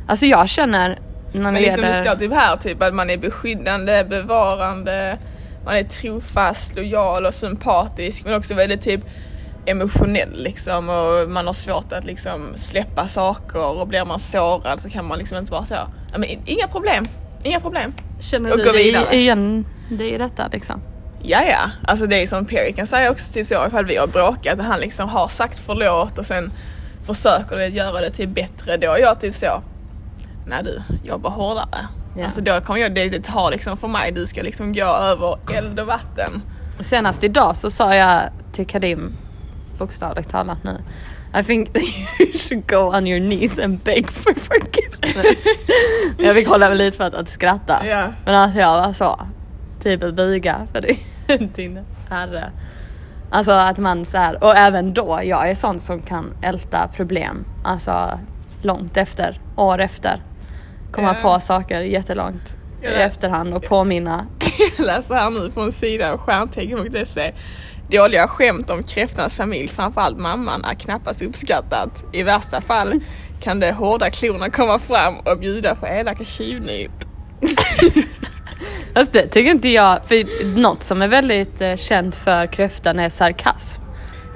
[0.06, 0.98] Alltså jag känner
[1.32, 5.18] när Men det liksom det står typ här typ att man är beskyddande, bevarande,
[5.64, 9.00] man är trofast, lojal och sympatisk men också väldigt typ
[9.66, 14.90] emotionell liksom och man har svårt att liksom släppa saker och blir man sårad så
[14.90, 15.88] kan man liksom inte bara säga
[16.44, 17.08] inga problem,
[17.42, 17.94] inga problem.
[18.20, 19.16] Känner och du gå dig vidare.
[19.16, 20.80] igen det i detta liksom?
[21.22, 24.06] Ja ja, alltså det är som Perry kan säga också typ så ifall vi har
[24.06, 26.52] bråkat och han liksom har sagt förlåt och sen
[27.06, 29.62] försöker det göra det till bättre då är jag typ så
[30.46, 31.86] Nej du, jobba hårdare.
[32.16, 32.24] Ja.
[32.24, 35.38] Alltså då kommer jag, det, det tar liksom för mig, du ska liksom gå över
[35.56, 36.42] eld och vatten.
[36.80, 38.20] Senast idag så sa jag
[38.52, 39.16] till Kadim,
[39.86, 40.78] bokstavligt talat nu,
[41.40, 41.82] I think that
[42.20, 45.44] you should go on your knees and beg for forgiveness.
[46.18, 47.86] jag fick hålla mig lite för att, att skratta.
[47.86, 48.12] Ja.
[48.24, 49.20] Men alltså jag var så,
[49.82, 50.80] typ att buga för
[51.56, 51.78] din,
[52.10, 52.50] herre.
[53.30, 57.44] Alltså att man så här, och även då, jag är sån som kan älta problem.
[57.64, 58.18] Alltså
[58.62, 60.22] långt efter, år efter.
[60.92, 61.34] Komma Ja.
[61.34, 64.26] på saker jättelångt i efterhand och påminna.
[64.76, 67.32] Jag läser här nu på en sida, stjärntecken.se.
[67.92, 72.04] Dåliga skämt om kräftans familj, framförallt mamman, är knappast uppskattat.
[72.12, 73.00] I värsta fall
[73.42, 76.90] kan de hårda klorna komma fram och bjuda på elaka tjuvnyp.
[78.94, 83.08] Fast det tycker inte jag, för något som är väldigt eh, känt för kräftan är
[83.08, 83.82] sarkasm.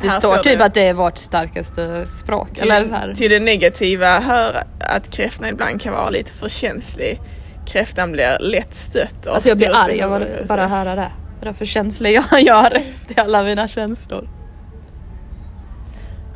[0.03, 0.65] Det Här står står typ det.
[0.65, 2.49] att det är vårt starkaste språk.
[2.59, 3.15] Eller så här.
[3.15, 7.21] till det negativa hör att kräftan ibland kan vara lite för känslig.
[7.67, 9.27] Kräftan blir lätt stött.
[9.27, 11.13] och Alltså jag blir arg av att bara höra det.
[11.43, 14.29] Vad för känslor jag, jag har rätt i alla mina känslor.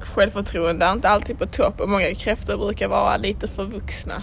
[0.01, 4.23] Självförtroende är inte alltid på topp och många kräftor brukar vara lite för vuxna.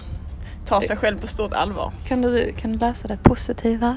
[0.66, 1.92] Ta sig själv på stort allvar.
[2.06, 3.96] Kan du, kan du läsa det positiva?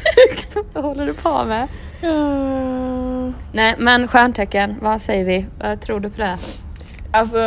[0.72, 1.68] vad håller du på med?
[3.52, 5.46] Nej men stjärntecken, vad säger vi?
[5.60, 6.38] Vad tror du på det?
[7.12, 7.38] Alltså,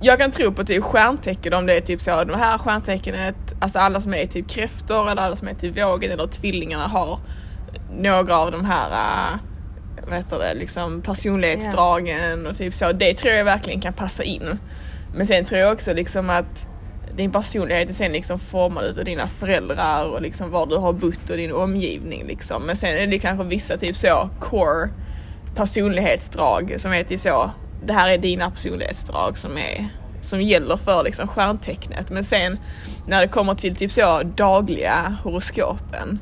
[0.00, 3.78] jag kan tro på typ stjärntecken om det är typ så, de här stjärntecknet, alltså
[3.78, 7.18] alla som är typ kräftor eller alla som är typ vågen eller tvillingarna har
[7.92, 9.38] några av de här äh,
[10.08, 12.92] vad heter det, liksom personlighetsdragen och typ så.
[12.92, 14.58] Det tror jag verkligen kan passa in.
[15.14, 16.68] Men sen tror jag också liksom att
[17.16, 21.30] din personlighet är sen liksom formad utav dina föräldrar och liksom var du har bott
[21.30, 22.62] och din omgivning liksom.
[22.62, 24.88] Men sen är det kanske vissa typ så core
[25.54, 27.50] personlighetsdrag som är typ så,
[27.86, 29.88] det här är dina personlighetsdrag som är
[30.20, 32.10] som gäller för liksom stjärntecknet.
[32.10, 32.58] Men sen
[33.06, 36.18] när det kommer till typ så dagliga horoskopen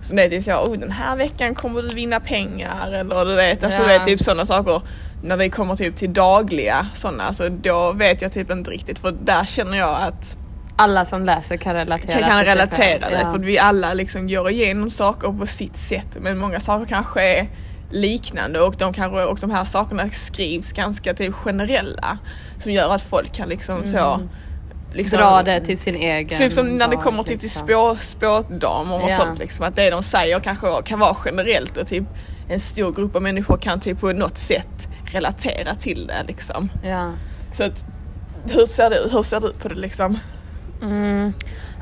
[0.00, 3.34] så det är typ så, oh, den här veckan kommer du vinna pengar eller du
[3.34, 3.88] vet, alltså Ja.
[3.88, 4.82] det är typ sådana saker.
[5.22, 9.12] När vi kommer typ till dagliga sådana, så då vet jag typ inte riktigt för
[9.12, 10.36] där känner jag att
[10.78, 13.32] Alla som läser kan relatera kan till relatera det Ja.
[13.32, 17.48] för vi alla liksom går igenom saker på sitt sätt men många saker kanske är
[17.90, 22.18] liknande och de, kanske, och de här sakerna skrivs ganska typ generella
[22.58, 24.20] som gör att folk kan liksom så
[24.96, 27.66] liksom, Dra det till sin egen Typ som när det kommer till, till liksom.
[27.66, 29.16] spå, spådamer och Ja.
[29.16, 32.04] sånt liksom att det de säger kanske kan vara generellt och typ
[32.48, 36.68] en stor grupp av människor kan typ på något sätt relatera till det liksom.
[36.84, 37.12] Ja.
[37.56, 37.84] Så att,
[38.50, 40.18] hur ser du, hur ser du på det liksom?
[40.82, 41.32] Mm.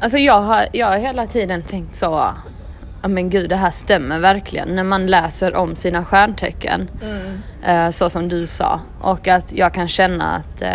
[0.01, 2.31] Alltså jag har, jag har hela tiden tänkt så,
[3.03, 6.91] ja men gud det här stämmer verkligen när man läser om sina stjärntecken.
[7.67, 8.81] Eh, så som du sa.
[9.01, 10.69] Och att jag kan känna att eh,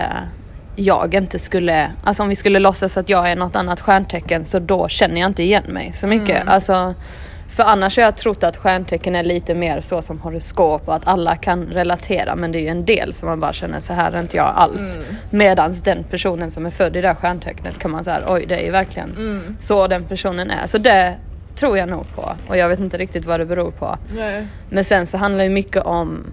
[0.79, 4.59] jag inte skulle, alltså om vi skulle låtsas att jag är något annat stjärntecken så
[4.59, 6.47] då känner jag inte igen mig så mycket.
[6.47, 6.93] Alltså,
[7.49, 11.07] för annars har jag trott att stjärntecken är lite mer så som horoskop och att
[11.07, 14.11] alla kan relatera men det är ju en del som man bara känner så här
[14.11, 14.97] är inte jag alls.
[15.29, 18.55] Medans den personen som är född i det här stjärntecknet kan man säga oj det
[18.55, 19.15] är ju verkligen
[19.59, 20.67] så den personen är.
[20.67, 21.15] Så det
[21.55, 23.97] tror jag nog på och jag vet inte riktigt vad det beror på.
[24.15, 24.47] Nej.
[24.69, 26.23] Men sen så handlar det mycket om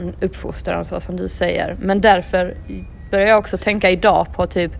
[0.00, 1.76] mm, uppfostran så som du säger.
[1.80, 2.54] Men därför
[3.10, 4.72] börjar jag också tänka idag på typ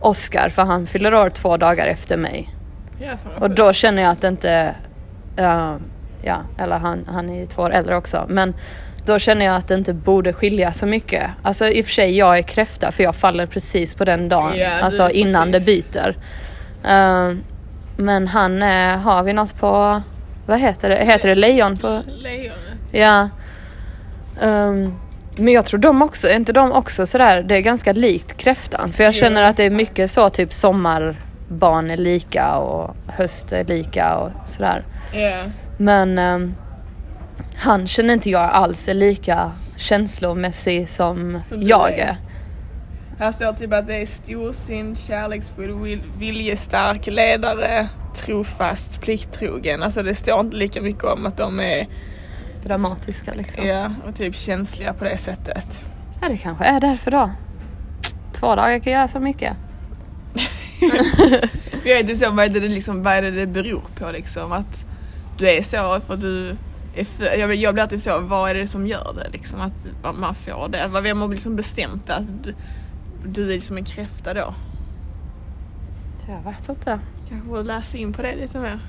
[0.00, 2.50] Oscar för han fyller år två dagar efter mig.
[3.00, 4.74] Ja, Och då känner jag att det inte,
[5.36, 5.76] ja,
[6.22, 8.26] ja eller han, han är ju två år äldre också.
[8.28, 8.54] Men
[9.06, 11.24] då känner jag att det inte borde skilja så mycket.
[11.42, 14.52] Alltså i och för sig jag är kräfta för jag faller precis på den dagen.
[14.52, 15.84] Du- alltså innan det precis.
[15.92, 16.16] byter.
[16.84, 17.32] Eh,
[17.96, 20.02] men han är, har vi något på,
[20.46, 22.52] vad heter det, heter det lejon på Lejonet.
[22.92, 23.28] Ja.
[24.40, 24.94] Ehm,
[25.36, 28.92] men jag tror de också, är inte de också sådär, det är ganska likt kräftan.
[28.92, 33.64] För jag känner att det är mycket så typ sommarbarn är lika och höst är
[33.64, 34.84] lika och sådär.
[35.12, 35.44] Ja.
[35.78, 36.54] Men ehm,
[37.56, 41.98] han känner inte jag alls är lika känslomässig som, Som jag är.
[41.98, 42.16] är.
[43.18, 49.82] Här står typ att det är storsint, kärleksfull, vil- viljestark, ledare, trofast, plikttrogen.
[49.82, 51.86] Alltså det står inte lika mycket om att de är
[52.66, 53.66] Dramatiska liksom.
[53.66, 55.82] ja, och typ känsliga på det sättet.
[56.22, 57.30] Ja det kanske är därför då.
[58.32, 59.52] Två dagar kan göra så mycket.
[61.84, 64.52] Jag vet inte vad är det, det liksom, vad är det det beror på liksom?
[64.52, 64.86] Att
[65.38, 66.56] du är så för att du
[66.96, 69.60] är för, jag, jag blir alltid så, vad är det som gör det liksom?
[69.60, 70.86] Att man- får det?
[70.88, 72.54] Vad- Vem har liksom bestämt att du,
[73.26, 74.54] du är liksom en kräfta då?
[76.28, 77.00] Jag vet inte.
[77.28, 78.80] Kanske borde läsa in på det lite mer.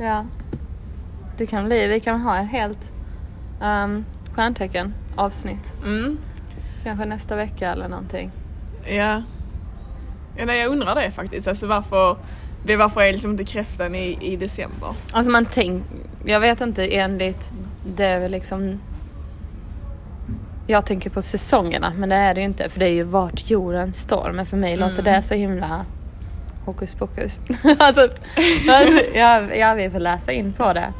[0.00, 0.26] Ja.
[1.36, 2.92] Det kan bli, vi kan ha ett helt
[3.62, 5.74] um, stjärntecken avsnitt.
[5.84, 6.18] Mm.
[6.84, 8.30] Kanske nästa vecka eller någonting.
[8.86, 9.22] Ja.
[10.36, 11.48] ja nej, jag undrar det faktiskt.
[11.48, 12.16] Alltså varför,
[12.64, 14.88] det, varför är liksom inte kräftan i, i december?
[15.12, 15.84] Alltså man tänk,
[16.24, 17.52] jag vet inte enligt
[17.96, 18.80] det är väl liksom
[20.66, 23.50] jag tänker på säsongerna men det är det ju inte för det är ju vart
[23.50, 25.84] jorden står men för mig låter det så himla
[26.64, 27.40] hokus pokus.
[27.78, 28.00] alltså,
[28.68, 30.92] alltså ja, ja, vi får läsa in på det.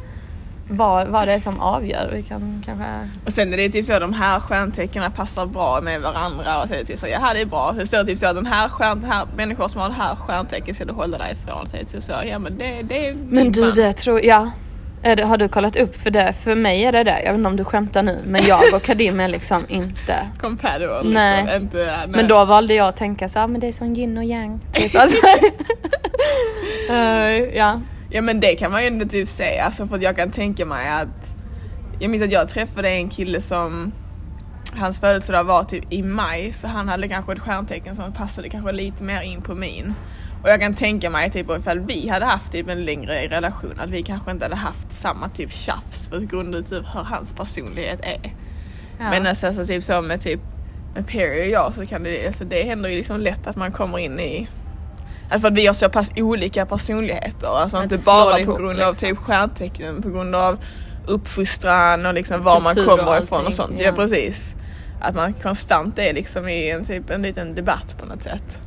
[0.67, 2.09] Vad, vad det är som avgör.
[2.13, 2.85] Vi kan kanske...
[3.25, 6.67] Och sen är det typ så att de här stjärntecknen passar bra med varandra och
[6.67, 7.75] så är det typ så, ja det är bra.
[7.79, 10.15] Så står det typ så att den här stjärn, här människor som har det här
[10.15, 11.69] stjärntecknet ska du hålla dig ifrån.
[11.69, 13.73] Så är det typ så, ja men det, det är Men du, man.
[13.75, 14.49] det tror jag...
[15.01, 16.33] Det, har du kollat upp för det?
[16.43, 17.21] För mig är det det.
[17.23, 18.19] Jag vet inte om du skämtar nu.
[18.25, 20.27] Men jag och Kadim är liksom inte.
[20.41, 21.43] Compatible Nej.
[21.43, 21.61] liksom.
[21.61, 22.07] Inte, nej.
[22.07, 24.59] Men då valde jag att tänka så här, men det är som yin och yang.
[24.73, 24.95] Typ.
[24.95, 25.17] Alltså,
[26.89, 27.79] Eh, ja.
[28.15, 30.65] Ja men det kan man ju ändå typ säga, alltså för att jag kan tänka
[30.65, 31.35] mig att
[31.99, 33.91] Jag minns att jag träffade en kille som
[34.75, 38.71] Hans födelsedag var typ i maj så han hade kanske ett stjärntecken som passade kanske
[38.71, 39.93] lite mer in på min.
[40.43, 43.89] Och jag kan tänka mig typ ifall vi hade haft typ en längre relation att
[43.89, 47.99] vi kanske inte hade haft samma typ tjafs för grund av typ hur hans personlighet
[48.03, 48.33] är.
[48.99, 49.09] Ja.
[49.09, 50.39] Men alltså, alltså typ så med typ
[50.95, 53.71] med Perry och jag så kan det, alltså det händer ju liksom lätt att man
[53.71, 54.47] kommer in i
[55.33, 58.79] Alltså för att vi har så pass olika personligheter, alltså Att inte bara på grund
[58.79, 59.09] av liksom.
[59.09, 60.57] typ stjärntecken, på grund av
[61.07, 63.73] uppfostran och liksom var man Kultur och kommer ifrån och sånt.
[63.77, 63.83] Ja.
[63.85, 63.91] ja.
[63.91, 64.55] precis.
[65.01, 68.59] Att man konstant är liksom i en typ en liten debatt på något sätt.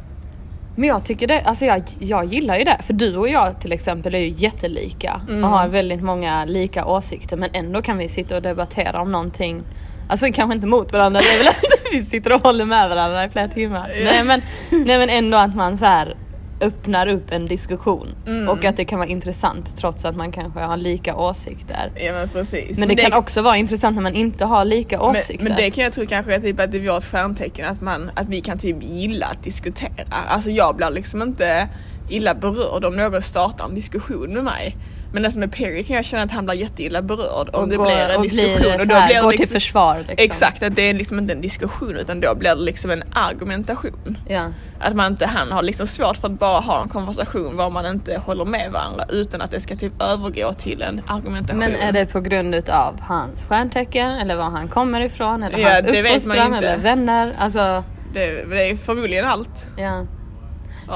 [0.76, 2.78] Men jag tycker det, alltså jag, jag gillar ju det.
[2.84, 5.44] För du och jag till exempel är ju jättelika Mm.
[5.44, 7.36] och har väldigt många lika åsikter.
[7.36, 9.62] Men ändå kan vi sitta och debattera om någonting.
[10.08, 13.24] Alltså kanske inte mot varandra, det är väl att vi sitter och håller med varandra
[13.24, 13.92] i flera timmar.
[13.98, 14.04] Ja.
[14.04, 16.16] Nej, men, nej men ändå att man så här
[16.60, 18.14] öppnar upp en diskussion.
[18.26, 18.48] Mm.
[18.48, 21.92] Och att det kan vara intressant trots att man kanske har lika åsikter.
[21.96, 22.78] Ja men precis.
[22.78, 25.44] Men det kan också vara intressant när man inte har lika men, åsikter.
[25.48, 28.10] men det kan jag tro kanske är typ att det är vårt stjärntecken att, man,
[28.14, 30.16] att vi kan typ gilla att diskutera.
[30.28, 31.68] Alltså jag blir liksom inte
[32.08, 34.76] illa berörd om någon startar en diskussion med mig.
[35.12, 37.76] Men alltså med Perry kan jag känna att han blir jätteilla berörd om och det
[37.76, 38.56] går, blir en och diskussion.
[38.60, 39.98] blir och så här, blir det går till liksom- försvar.
[39.98, 40.14] Liksom.
[40.18, 44.18] Exakt, att det är liksom inte en diskussion utan då blir det liksom en argumentation.
[44.28, 44.44] Ja.
[44.80, 47.86] Att man inte, han har liksom svårt för att bara ha en konversation var man
[47.86, 51.58] inte håller med varandra utan att det ska typ övergå till en argumentation.
[51.58, 55.68] Men är det på grund av hans stjärntecken eller var han kommer ifrån eller Ja,
[55.68, 57.34] hans uppfostran eller vänner?
[57.38, 59.66] Alltså, det, det är förmodligen allt.
[59.76, 60.06] ja.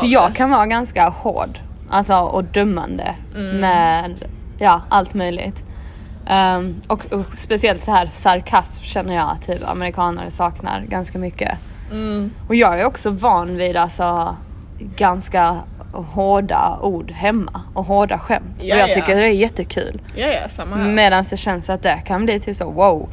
[0.01, 1.59] För jag kan vara ganska hård
[1.91, 3.57] alltså, och dömande Mm.
[3.61, 4.25] med
[4.59, 5.65] ja, allt möjligt.
[6.27, 11.59] Ehm, och, och speciellt så här sarkasm känner jag att typ amerikanare saknar ganska mycket.
[11.93, 12.31] Mm.
[12.49, 14.37] Och jag är också van vid alltså
[14.97, 15.57] ganska
[15.93, 18.57] hårda ord hemma och hårda skämt.
[18.61, 18.95] Ja, och jag ja.
[18.95, 20.01] tycker det är jättekul.
[20.17, 20.85] Ja, ja, samma här.
[20.85, 23.09] Medan det känns att det kan bli typ så wow.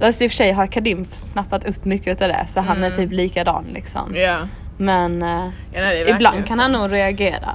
[0.00, 2.90] Fast i och för sig har Kadim snappat upp mycket av det så han är
[2.90, 4.10] typ likadan liksom.
[4.10, 4.22] Mm.
[4.22, 4.38] Ja.
[4.78, 6.82] Men eh, Ja, nej, ibland kan han sant.
[6.90, 7.54] nog reagera.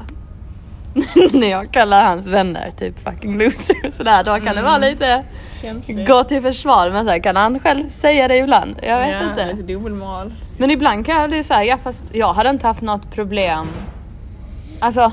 [1.33, 4.89] När jag kallar hans vänner typ fucking loser och sådär då kan det vara Mm.
[4.89, 5.23] lite
[5.61, 6.07] Känsligt.
[6.07, 8.75] gå till försvar men så här, kan han själv säga det ibland?
[8.81, 9.45] Jag vet ja, inte.
[9.53, 10.33] Lite dubbelmoral.
[10.57, 13.67] Men ibland kan jag bli såhär, ja fast jag hade inte haft något problem.
[14.79, 15.11] Alltså,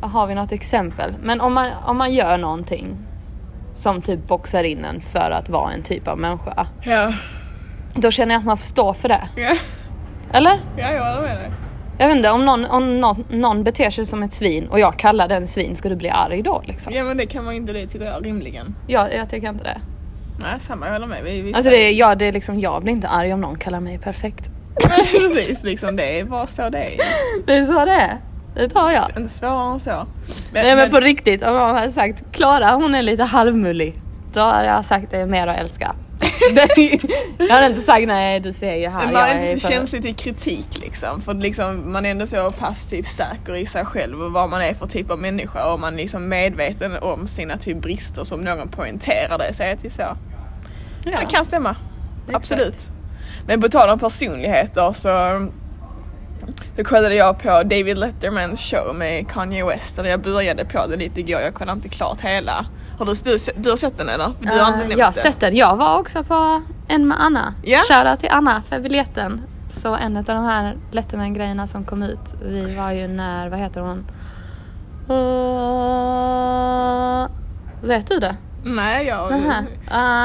[0.00, 1.14] har vi något exempel?
[1.22, 2.96] Men om man, om man gör någonting
[3.74, 6.66] som typ boxar in en för att vara en typ av människa.
[6.82, 7.12] Ja.
[7.94, 9.28] Då känner jag att man får stå för det.
[9.36, 9.56] Ja,
[10.32, 10.60] Eller?
[10.76, 11.50] ja jag håller med dig.
[11.98, 14.96] Jag vet inte, om någon, om någon, någon beter sig som ett svin och jag
[14.96, 16.92] kallar den svin, ska du bli arg då liksom?
[16.94, 18.74] Ja men det kan man inte det tycker jag rimligen.
[18.86, 19.80] Jag, jag tycker inte det.
[20.42, 21.24] Nej samma, jag håller med.
[21.24, 23.58] Vi, vi Alltså det är, ja, det är liksom, jag blir inte arg om någon
[23.58, 24.50] kallar mig perfekt.
[25.10, 26.96] Precis, liksom det är bara så det är.
[27.46, 28.18] Det är så det är.
[28.54, 29.04] Det tar jag.
[29.16, 30.06] Inte svårare än så.
[30.52, 34.00] Nej men på riktigt, om någon hade sagt Klara hon är lite halvmullig.
[34.32, 35.94] Då hade jag sagt det är mer att älska.
[37.38, 39.04] jag hade inte sagt nej du ser ju här.
[39.04, 41.22] man jag är inte så känslig till kritik liksom.
[41.22, 44.62] För liksom, man är ändå så pass typ säker i sig själv och vad man
[44.62, 48.40] är för typ av människa och man är liksom medveten om sina typ brister som
[48.40, 49.54] någon poängterar det.
[49.54, 50.16] Säger till så.
[51.04, 51.20] Ja.
[51.20, 51.76] Det kan stämma.
[52.22, 52.36] Exakt.
[52.36, 52.90] Absolut.
[53.46, 55.08] Men på tal om personligheter så
[56.76, 60.96] då kollade jag på David Lettermans show med Kanye West där jag började på det
[60.96, 61.40] lite igår.
[61.40, 62.66] Jag kollade inte klart hela.
[62.98, 64.30] Har du, du, du har sett den eller?
[64.40, 65.20] Du har inte Eh, nämnt jag har det.
[65.20, 65.56] sett den.
[65.56, 67.54] Jag var också på en med Anna.
[67.62, 67.78] Ja.
[67.88, 69.42] Shoutout till Anna för biljetten.
[69.72, 72.34] Så en av de här Letterman-grejerna som kom ut.
[72.44, 74.04] Vi var ju när, vad heter hon?
[75.94, 77.28] Uh,
[77.88, 78.36] vet du det?
[78.64, 79.30] Nej, jag...
[79.32, 79.38] Uh,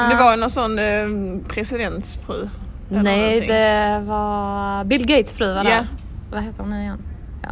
[0.08, 2.48] Det var någon sån eh, presidentsfru.
[2.88, 3.48] Nej, någonting.
[3.48, 5.86] det var Bill Gates fru var där.
[6.32, 7.02] Vad heter hon nu igen?
[7.42, 7.48] Ja.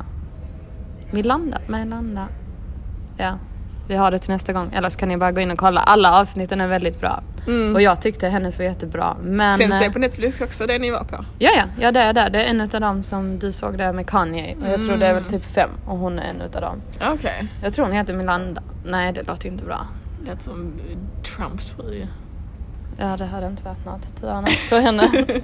[1.10, 1.58] Milanda?
[1.66, 2.28] Melanda?
[3.16, 3.38] Ja.
[3.88, 4.72] Vi har det till nästa gång.
[4.72, 5.80] Eller så kan ni bara gå in och kolla.
[5.80, 7.22] Alla avsnitten är väldigt bra.
[7.46, 7.74] Mm.
[7.74, 9.16] Och jag tyckte hennes var jättebra.
[9.22, 9.58] Men...
[9.58, 11.24] Sänds det eh, på Netflix också, det ni var på?
[11.38, 12.28] Ja, ja, ja det är det.
[12.32, 14.56] Det är en av dem som du såg där med Kanye.
[14.62, 16.82] Och jag tror det är väl typ fem och hon är en av dem.
[17.00, 17.48] Okej.
[17.62, 18.62] Jag tror hon heter Milanda.
[18.84, 19.86] Nej, det låter inte bra.
[20.26, 20.72] Lät som
[21.36, 22.06] Trumps fru.
[22.98, 24.20] Ja, det hade inte varit något.
[24.20, 25.02] Tur annat för henne.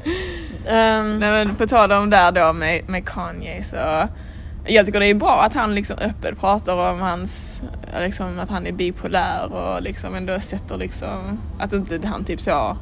[0.66, 3.76] Ehm, Nej men på tal om där då med, med Kanye så
[4.66, 7.62] jag tycker det är bra att han liksom öppet pratar om hans,
[8.00, 12.76] liksom att han är bipolär och liksom ändå sätter liksom, att inte han typ så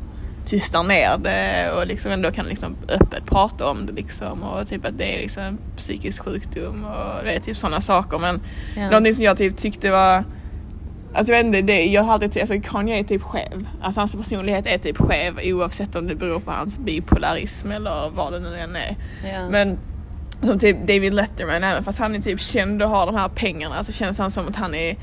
[0.46, 4.86] tystar ner det och liksom ändå kan liksom öppet prata om det liksom och typ
[4.86, 8.40] att det är liksom psykisk sjukdom och det är typ sådana saker men
[8.76, 8.84] Ja.
[8.86, 10.24] någonting som jag typ tyckte var
[11.14, 13.68] Alltså jag vet inte, det, jag har alltid alltså Kanye är typ skev.
[13.82, 18.32] Alltså hans personlighet är typ skev oavsett om det beror på hans bipolarism eller vad
[18.32, 18.96] det nu än är.
[19.32, 19.48] ja.
[19.50, 19.78] Men
[20.42, 23.82] som typ David Letterman, även fast han är typ känd och har de här pengarna
[23.82, 24.96] så känns han som att han är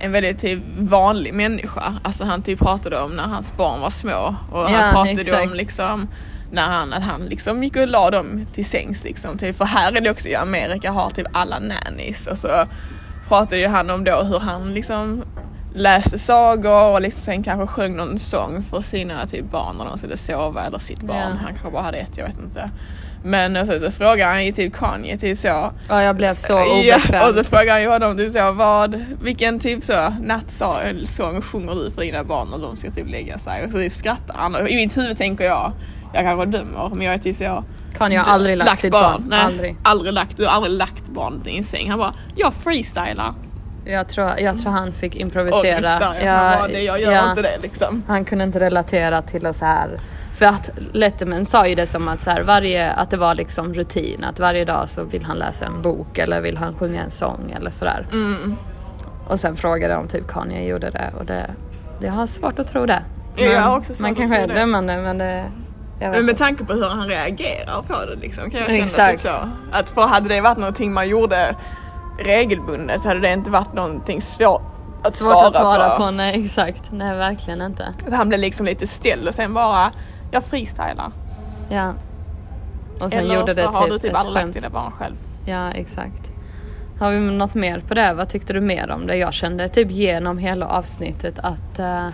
[0.00, 1.94] en väldigt typ vanlig människa.
[2.02, 5.46] Alltså han typ pratade om när hans barn var små och Ja, han pratade exakt.
[5.46, 6.08] om liksom
[6.52, 9.38] när han, att han liksom gick och la dem till sängs liksom.
[9.38, 12.66] Typ, för här är det också i Amerika har typ alla nannies och så
[13.28, 15.24] pratade ju han om då hur han liksom
[15.74, 19.98] läste sagor och liksom sen kanske sjöng någon sång för sina typ barn när de
[19.98, 21.16] skulle sova eller sitt barn.
[21.18, 21.38] Ja.
[21.42, 22.70] Han kanske bara hade ett, jag vet inte.
[23.22, 25.70] Men och så, så frågar han ju typ Kanye typ så.
[25.88, 27.28] ja, jag blev så Ja, obekväm.
[27.28, 31.90] och så frågar han ju honom typ så vad, vilken typ så nattsång sjunger du
[31.90, 33.64] för dina barn när de ska typ lägga sig?
[33.64, 35.72] Och så skrattar han och i mitt huvud tänker jag,
[36.14, 37.64] jag kanske dömer men jag är typ så
[37.98, 39.26] Kan jag aldrig lagt, sitt barn.
[39.28, 39.76] Nej, Aldrig.
[39.82, 41.90] aldrig lagt, du har aldrig lagt barnet i en säng.
[41.90, 43.34] Han bara, jag freestylar.
[43.84, 45.76] Jag tror, jag tror han fick Och improvisera.
[45.76, 46.00] visst, han
[46.58, 47.30] bara, det, jag gör ja.
[47.30, 48.02] inte det liksom.
[48.08, 50.00] Han kunde inte relatera till att så här
[50.40, 53.74] För att Letterman sa ju det som att, så här, varje, att det var liksom
[53.74, 57.10] rutin, att varje dag så vill han läsa en bok eller vill han sjunga en
[57.10, 58.06] sång eller sådär.
[58.12, 58.56] Mm.
[59.28, 61.50] Och sen frågade de om typ Kanye gjorde det och det,
[62.00, 63.02] jag har svårt att tro det.
[63.36, 64.54] Ja, jag har också svårt man kanske är det.
[64.54, 65.44] dömande men det...
[66.00, 69.22] Men med tanke på hur han reagerar på det liksom kan jag känna Exakt.
[69.22, 69.48] typ så.
[69.72, 71.56] Att för hade det varit någonting man gjorde
[72.24, 74.62] regelbundet så hade det inte varit någonting svårt
[75.02, 75.96] att Svårt svara, att svara på.
[75.96, 76.92] på, nej exakt.
[76.92, 77.94] Nej verkligen inte.
[78.06, 79.92] Att han blev liksom lite ställd och sen bara,
[80.30, 81.12] jag freestylar.
[81.68, 81.94] Ja.
[83.00, 84.92] Och sen Eller gjorde det så har typ du typ ett aldrig lagt dina barn
[84.92, 85.16] själv.
[85.46, 86.30] Ja exakt.
[87.00, 88.12] Har vi något mer på det?
[88.14, 89.16] Vad tyckte du mer om det?
[89.16, 92.08] Jag kände typ genom hela avsnittet att eh,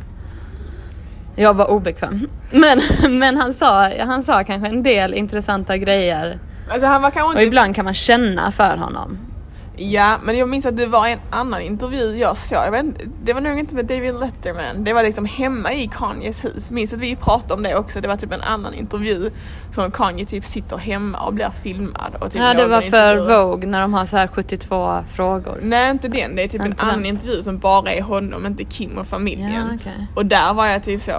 [1.36, 2.28] jag var obekväm.
[2.50, 2.80] Men,
[3.18, 6.38] men han, sa, han sa kanske en del intressanta grejer
[6.70, 9.18] Alltså och ibland kan man känna för honom.
[9.78, 12.58] Ja, men jag minns att det var en annan intervju jag såg.
[12.58, 14.84] Jag vet, inte, det var nog inte med David Letterman.
[14.84, 16.70] Det var liksom hemma i Kanyes hus.
[16.70, 18.00] Minns att vi pratade om det också.
[18.00, 19.30] Det var typ en annan intervju
[19.70, 22.14] som Kanye typ sitter hemma och blir filmad.
[22.20, 23.46] Och typ Ja det var för intervjuar.
[23.46, 25.58] Vogue när de har så här 72 frågor.
[25.62, 27.06] Nej inte den, det är typ en Inte annan den.
[27.06, 29.52] intervju som bara är honom, inte Kim och familjen.
[29.70, 30.06] Ja, okej.
[30.14, 31.12] Och där var jag typ så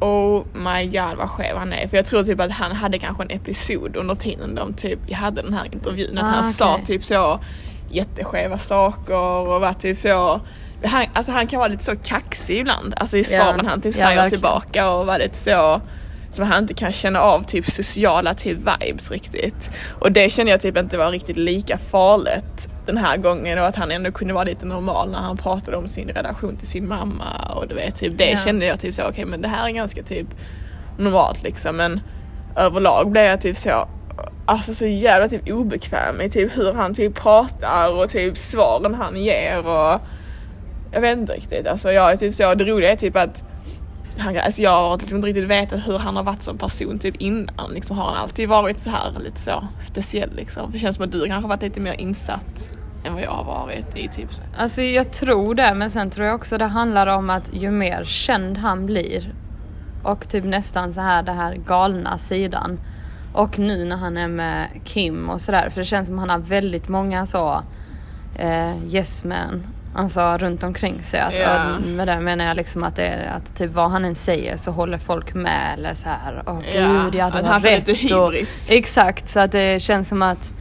[0.00, 1.88] Oh my god vad skev han är.
[1.88, 5.42] För jag tror typ att han hade kanske en episod under tiden de typ hade
[5.42, 6.18] den här intervjun.
[6.18, 6.52] Att Ah, han okej.
[6.52, 7.40] sa typ så
[7.94, 10.40] jätteskeva saker och var typ så
[10.84, 12.94] han, alltså han kan vara lite så kaxig ibland.
[12.96, 14.30] Alltså i svaren han typ säger verkligen.
[14.30, 15.80] tillbaka och var lite så
[16.30, 19.70] som han inte kan känna av typ sociala typ vibes riktigt.
[20.00, 23.76] Och det känner jag typ inte var riktigt lika farligt den här gången och att
[23.76, 27.24] han ändå kunde vara lite normal när han pratade om sin relation till sin mamma
[27.54, 28.38] och du vet typ det Ja.
[28.38, 30.26] kände jag typ så okej men det här är ganska typ
[30.98, 32.00] normalt liksom men
[32.56, 33.88] överlag blev jag typ så
[34.46, 39.16] Alltså så jävla typ obekväm i typ hur han typ pratar och typ svaren han
[39.16, 40.00] ger och
[40.92, 43.44] Jag vet inte riktigt, alltså jag är typ så, det roliga är typ att
[44.18, 47.16] han, alltså jag har liksom inte riktigt vetat hur han har varit som person typ
[47.16, 47.70] innan.
[47.74, 50.70] Liksom har han alltid varit så här lite så speciell liksom.
[50.72, 52.70] Det känns som att du kanske har varit lite mer insatt
[53.04, 54.28] än vad jag har varit i typ.
[54.58, 58.04] Alltså jag tror det men sen tror jag också det handlar om att ju mer
[58.04, 59.34] känd han blir
[60.02, 62.80] och typ nästan så här den här galna sidan
[63.34, 66.38] och nu när han är med Kim och sådär för det känns som han har
[66.38, 67.62] väldigt många så
[68.38, 69.66] eh, yes men
[69.96, 71.20] Alltså runt omkring sig.
[71.20, 74.14] Att, och med det menar jag liksom att det är att typ vad han än
[74.14, 76.42] säger så håller folk med eller så här.
[76.46, 77.86] Åh Ja, gud, ja du har rätt.
[77.86, 78.34] lite och,
[78.68, 80.52] exakt, så att det känns som att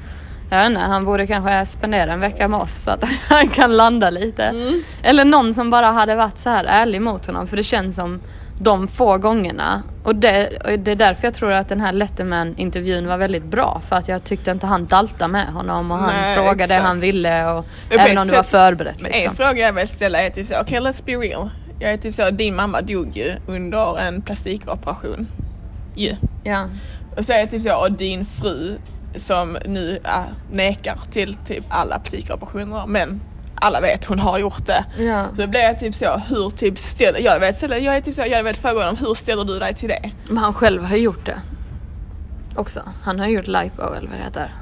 [0.50, 3.78] jag vet inte, han borde kanske spendera en vecka med oss så att han kan
[3.78, 4.44] landa lite.
[4.44, 4.84] Mm.
[5.04, 8.20] Eller någon som bara hade varit så här ärlig mot honom för det känns som
[8.60, 9.84] de få gångerna.
[10.04, 13.82] Och det, och det är därför jag tror att den här Letterman-intervjun var väldigt bra.
[13.90, 16.84] För att jag tyckte inte han daltade med honom och han Nej, frågade det exakt.
[16.84, 19.30] han ville och på även om det var förberett Men liksom.
[19.30, 21.50] en fråga jag vill ställa är typ så, okej let's be real.
[21.80, 25.28] Jag är typ så, din mamma dog ju under en plastikoperation.
[25.96, 26.16] Ju.
[26.44, 26.70] Ja.
[27.18, 28.78] Och så är det typ så, och din fru
[29.16, 33.22] som nu äh, nekar till typ alla plastikoperationer men
[33.64, 34.86] alla vet hon har gjort det.
[34.98, 35.26] Ja.
[35.38, 38.44] Så blir jag typ så, hur typ ställer, jag vet, jag är typ så, jag
[38.44, 40.12] vet fråga honom, hur ställer du dig till det?
[40.28, 41.42] Men han själv har gjort det.
[42.56, 42.82] Också.
[43.04, 44.54] Han har gjort lipo eller vad det heter.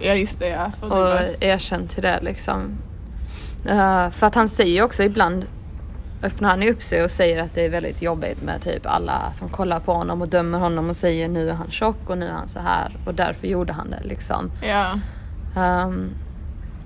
[0.00, 0.72] Ja just det ja.
[0.80, 2.78] För Och det erkänt till det liksom.
[3.68, 5.46] Eh, för att han säger också ibland
[6.22, 9.48] öppnar han upp sig och säger att det är väldigt jobbigt med typ alla som
[9.48, 12.32] kollar på honom och dömer honom och säger nu är han tjock och nu är
[12.32, 14.50] han så här och därför gjorde han det liksom.
[14.62, 14.98] ja.
[15.56, 16.10] Ehm,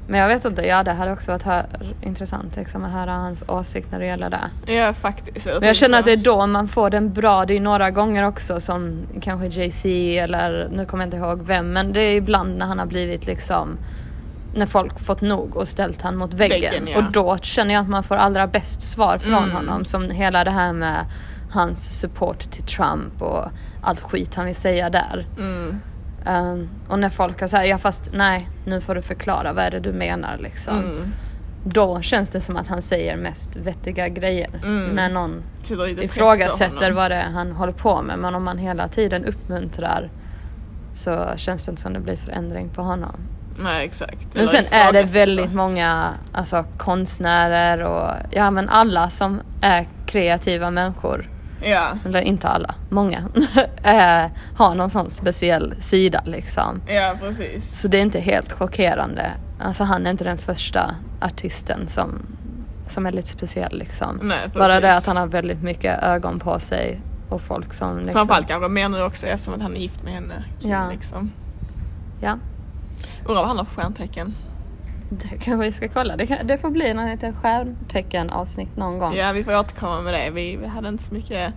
[0.08, 1.66] men jag vet inte, ja det hade också varit hör,
[2.02, 4.72] intressant liksom, att höra hans åsikt när det gäller det.
[4.72, 5.46] Ja faktiskt.
[5.46, 7.44] Men jag känner att det är då man får den bra.
[7.44, 9.88] Det är några gånger också som kanske Jay-Z
[10.18, 11.72] eller nu kommer jag inte ihåg vem.
[11.72, 13.78] Men det är ibland när han har blivit liksom
[14.54, 16.60] när folk fått nog och ställt han mot väggen.
[16.60, 16.98] Väggen, ja.
[16.98, 19.50] Och då känner jag att man får allra bäst svar från Mm.
[19.56, 19.84] honom.
[19.84, 21.06] Som hela det här med
[21.50, 23.44] hans support till Trump och
[23.82, 25.26] allt skit han vill säga där.
[25.38, 25.80] Mm.
[26.26, 29.70] Ehm, och när folk har sagt ja fast nej nu får du förklara vad är
[29.70, 30.78] det du menar liksom.
[30.78, 31.12] Mm.
[31.64, 34.60] Då känns det som att han säger mest vettiga grejer.
[34.62, 34.86] Mm.
[34.86, 35.42] När någon
[36.02, 38.18] ifrågasätter vad det är han håller på med.
[38.18, 40.10] Men om man hela tiden uppmuntrar
[40.94, 43.16] så känns det inte som det blir förändring på honom.
[43.58, 44.34] Nej exakt.
[44.34, 50.70] Men sen är det väldigt många alltså, konstnärer och ja men alla som är kreativa
[50.70, 51.28] människor.
[51.62, 51.98] Ja.
[52.04, 53.18] Eller inte alla, många.
[53.82, 56.80] eh, har någon sån speciell sida liksom.
[56.86, 57.80] Ja precis.
[57.80, 59.30] Så det är inte helt chockerande.
[59.60, 62.22] Alltså han är inte den första artisten som,
[62.86, 64.18] som är lite speciell liksom.
[64.22, 64.58] Nej, precis.
[64.58, 68.12] Bara det att han har väldigt mycket ögon på sig och folk som liksom...
[68.12, 70.44] Framförallt kanske mer nu också eftersom att han är gift med henne.
[70.60, 70.90] Ja.
[70.90, 71.32] Liksom.
[72.20, 72.38] Ja,
[73.24, 74.34] Undrar vad han har för stjärntecken.
[75.12, 76.16] Det kanske vi ska kolla.
[76.16, 79.14] Det, kan, det får bli något litet stjärntecken avsnitt någon gång.
[79.14, 80.30] Ja vi får återkomma med det.
[80.30, 81.54] Vi, vi hade inte så mycket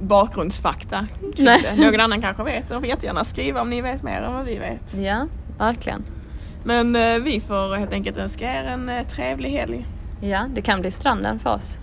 [0.00, 1.60] bakgrundsfakta Nej.
[1.76, 4.58] Någon annan kanske vet och får jättegärna skriva om ni vet mer än vad vi
[4.58, 4.94] vet.
[4.94, 5.26] Ja,
[5.58, 6.04] verkligen.
[6.64, 9.86] Men eh, vi får helt enkelt önska er en eh, trevlig helg.
[10.20, 11.78] Ja, det kan bli stranden för oss.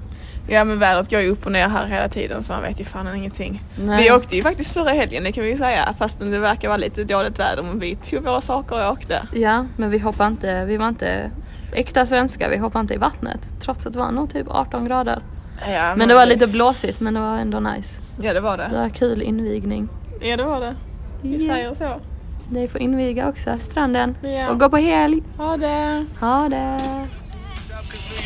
[0.47, 2.85] Ja men vädret går ju upp och ner här hela tiden så man vet ju
[2.85, 3.63] fan ingenting.
[3.83, 4.03] Nej.
[4.03, 6.77] Vi åkte ju faktiskt förra helgen det kan vi ju säga fastän det verkar vara
[6.77, 9.21] lite dåligt väder men vi tog våra saker och åkte.
[9.33, 11.31] Ja, men vi hoppade inte, vi var inte
[11.73, 13.39] äkta svenska, vi hoppade inte i vattnet.
[13.61, 15.23] Trots att det var nog typ 18 grader.
[15.67, 18.01] Ja, Men det var lite blåsigt men det var ändå nice.
[18.21, 18.77] Ja det var Det det.
[18.81, 19.89] var kul invigning.
[20.21, 20.75] Ja det var det.
[21.21, 21.53] Vi Ja.
[21.53, 22.01] säger så.
[22.49, 24.15] Ni får inviga också stranden.
[24.21, 24.49] Ja.
[24.49, 25.23] Och gå på helg.
[25.37, 26.05] Ha det.
[26.19, 26.79] Ha det.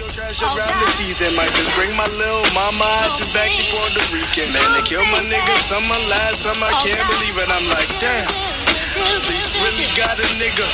[0.08, 1.36] Trash around the season.
[1.36, 4.47] Might just bring my little mama out just back, she Puerto Rican.
[4.56, 7.50] Man, they killed my nigga, some last, some I can't believe it.
[7.52, 8.60] I'm like, damn.
[9.06, 10.66] Streets really got a nigga.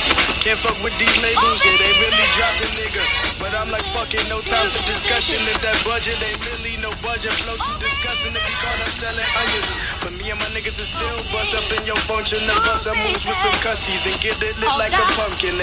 [0.42, 3.02] Can't fuck with these labels, yeah, they really dropped a nigga.
[3.38, 5.38] But I'm like, fuck it, no time for discussion.
[5.46, 9.30] If that budget ain't really no budget, flow too disgusting to be caught up selling
[9.42, 9.70] onions.
[10.02, 12.98] But me and my niggas is still bust up in your function and bust some
[13.04, 15.54] moves with some custies and get it lit like a pumpkin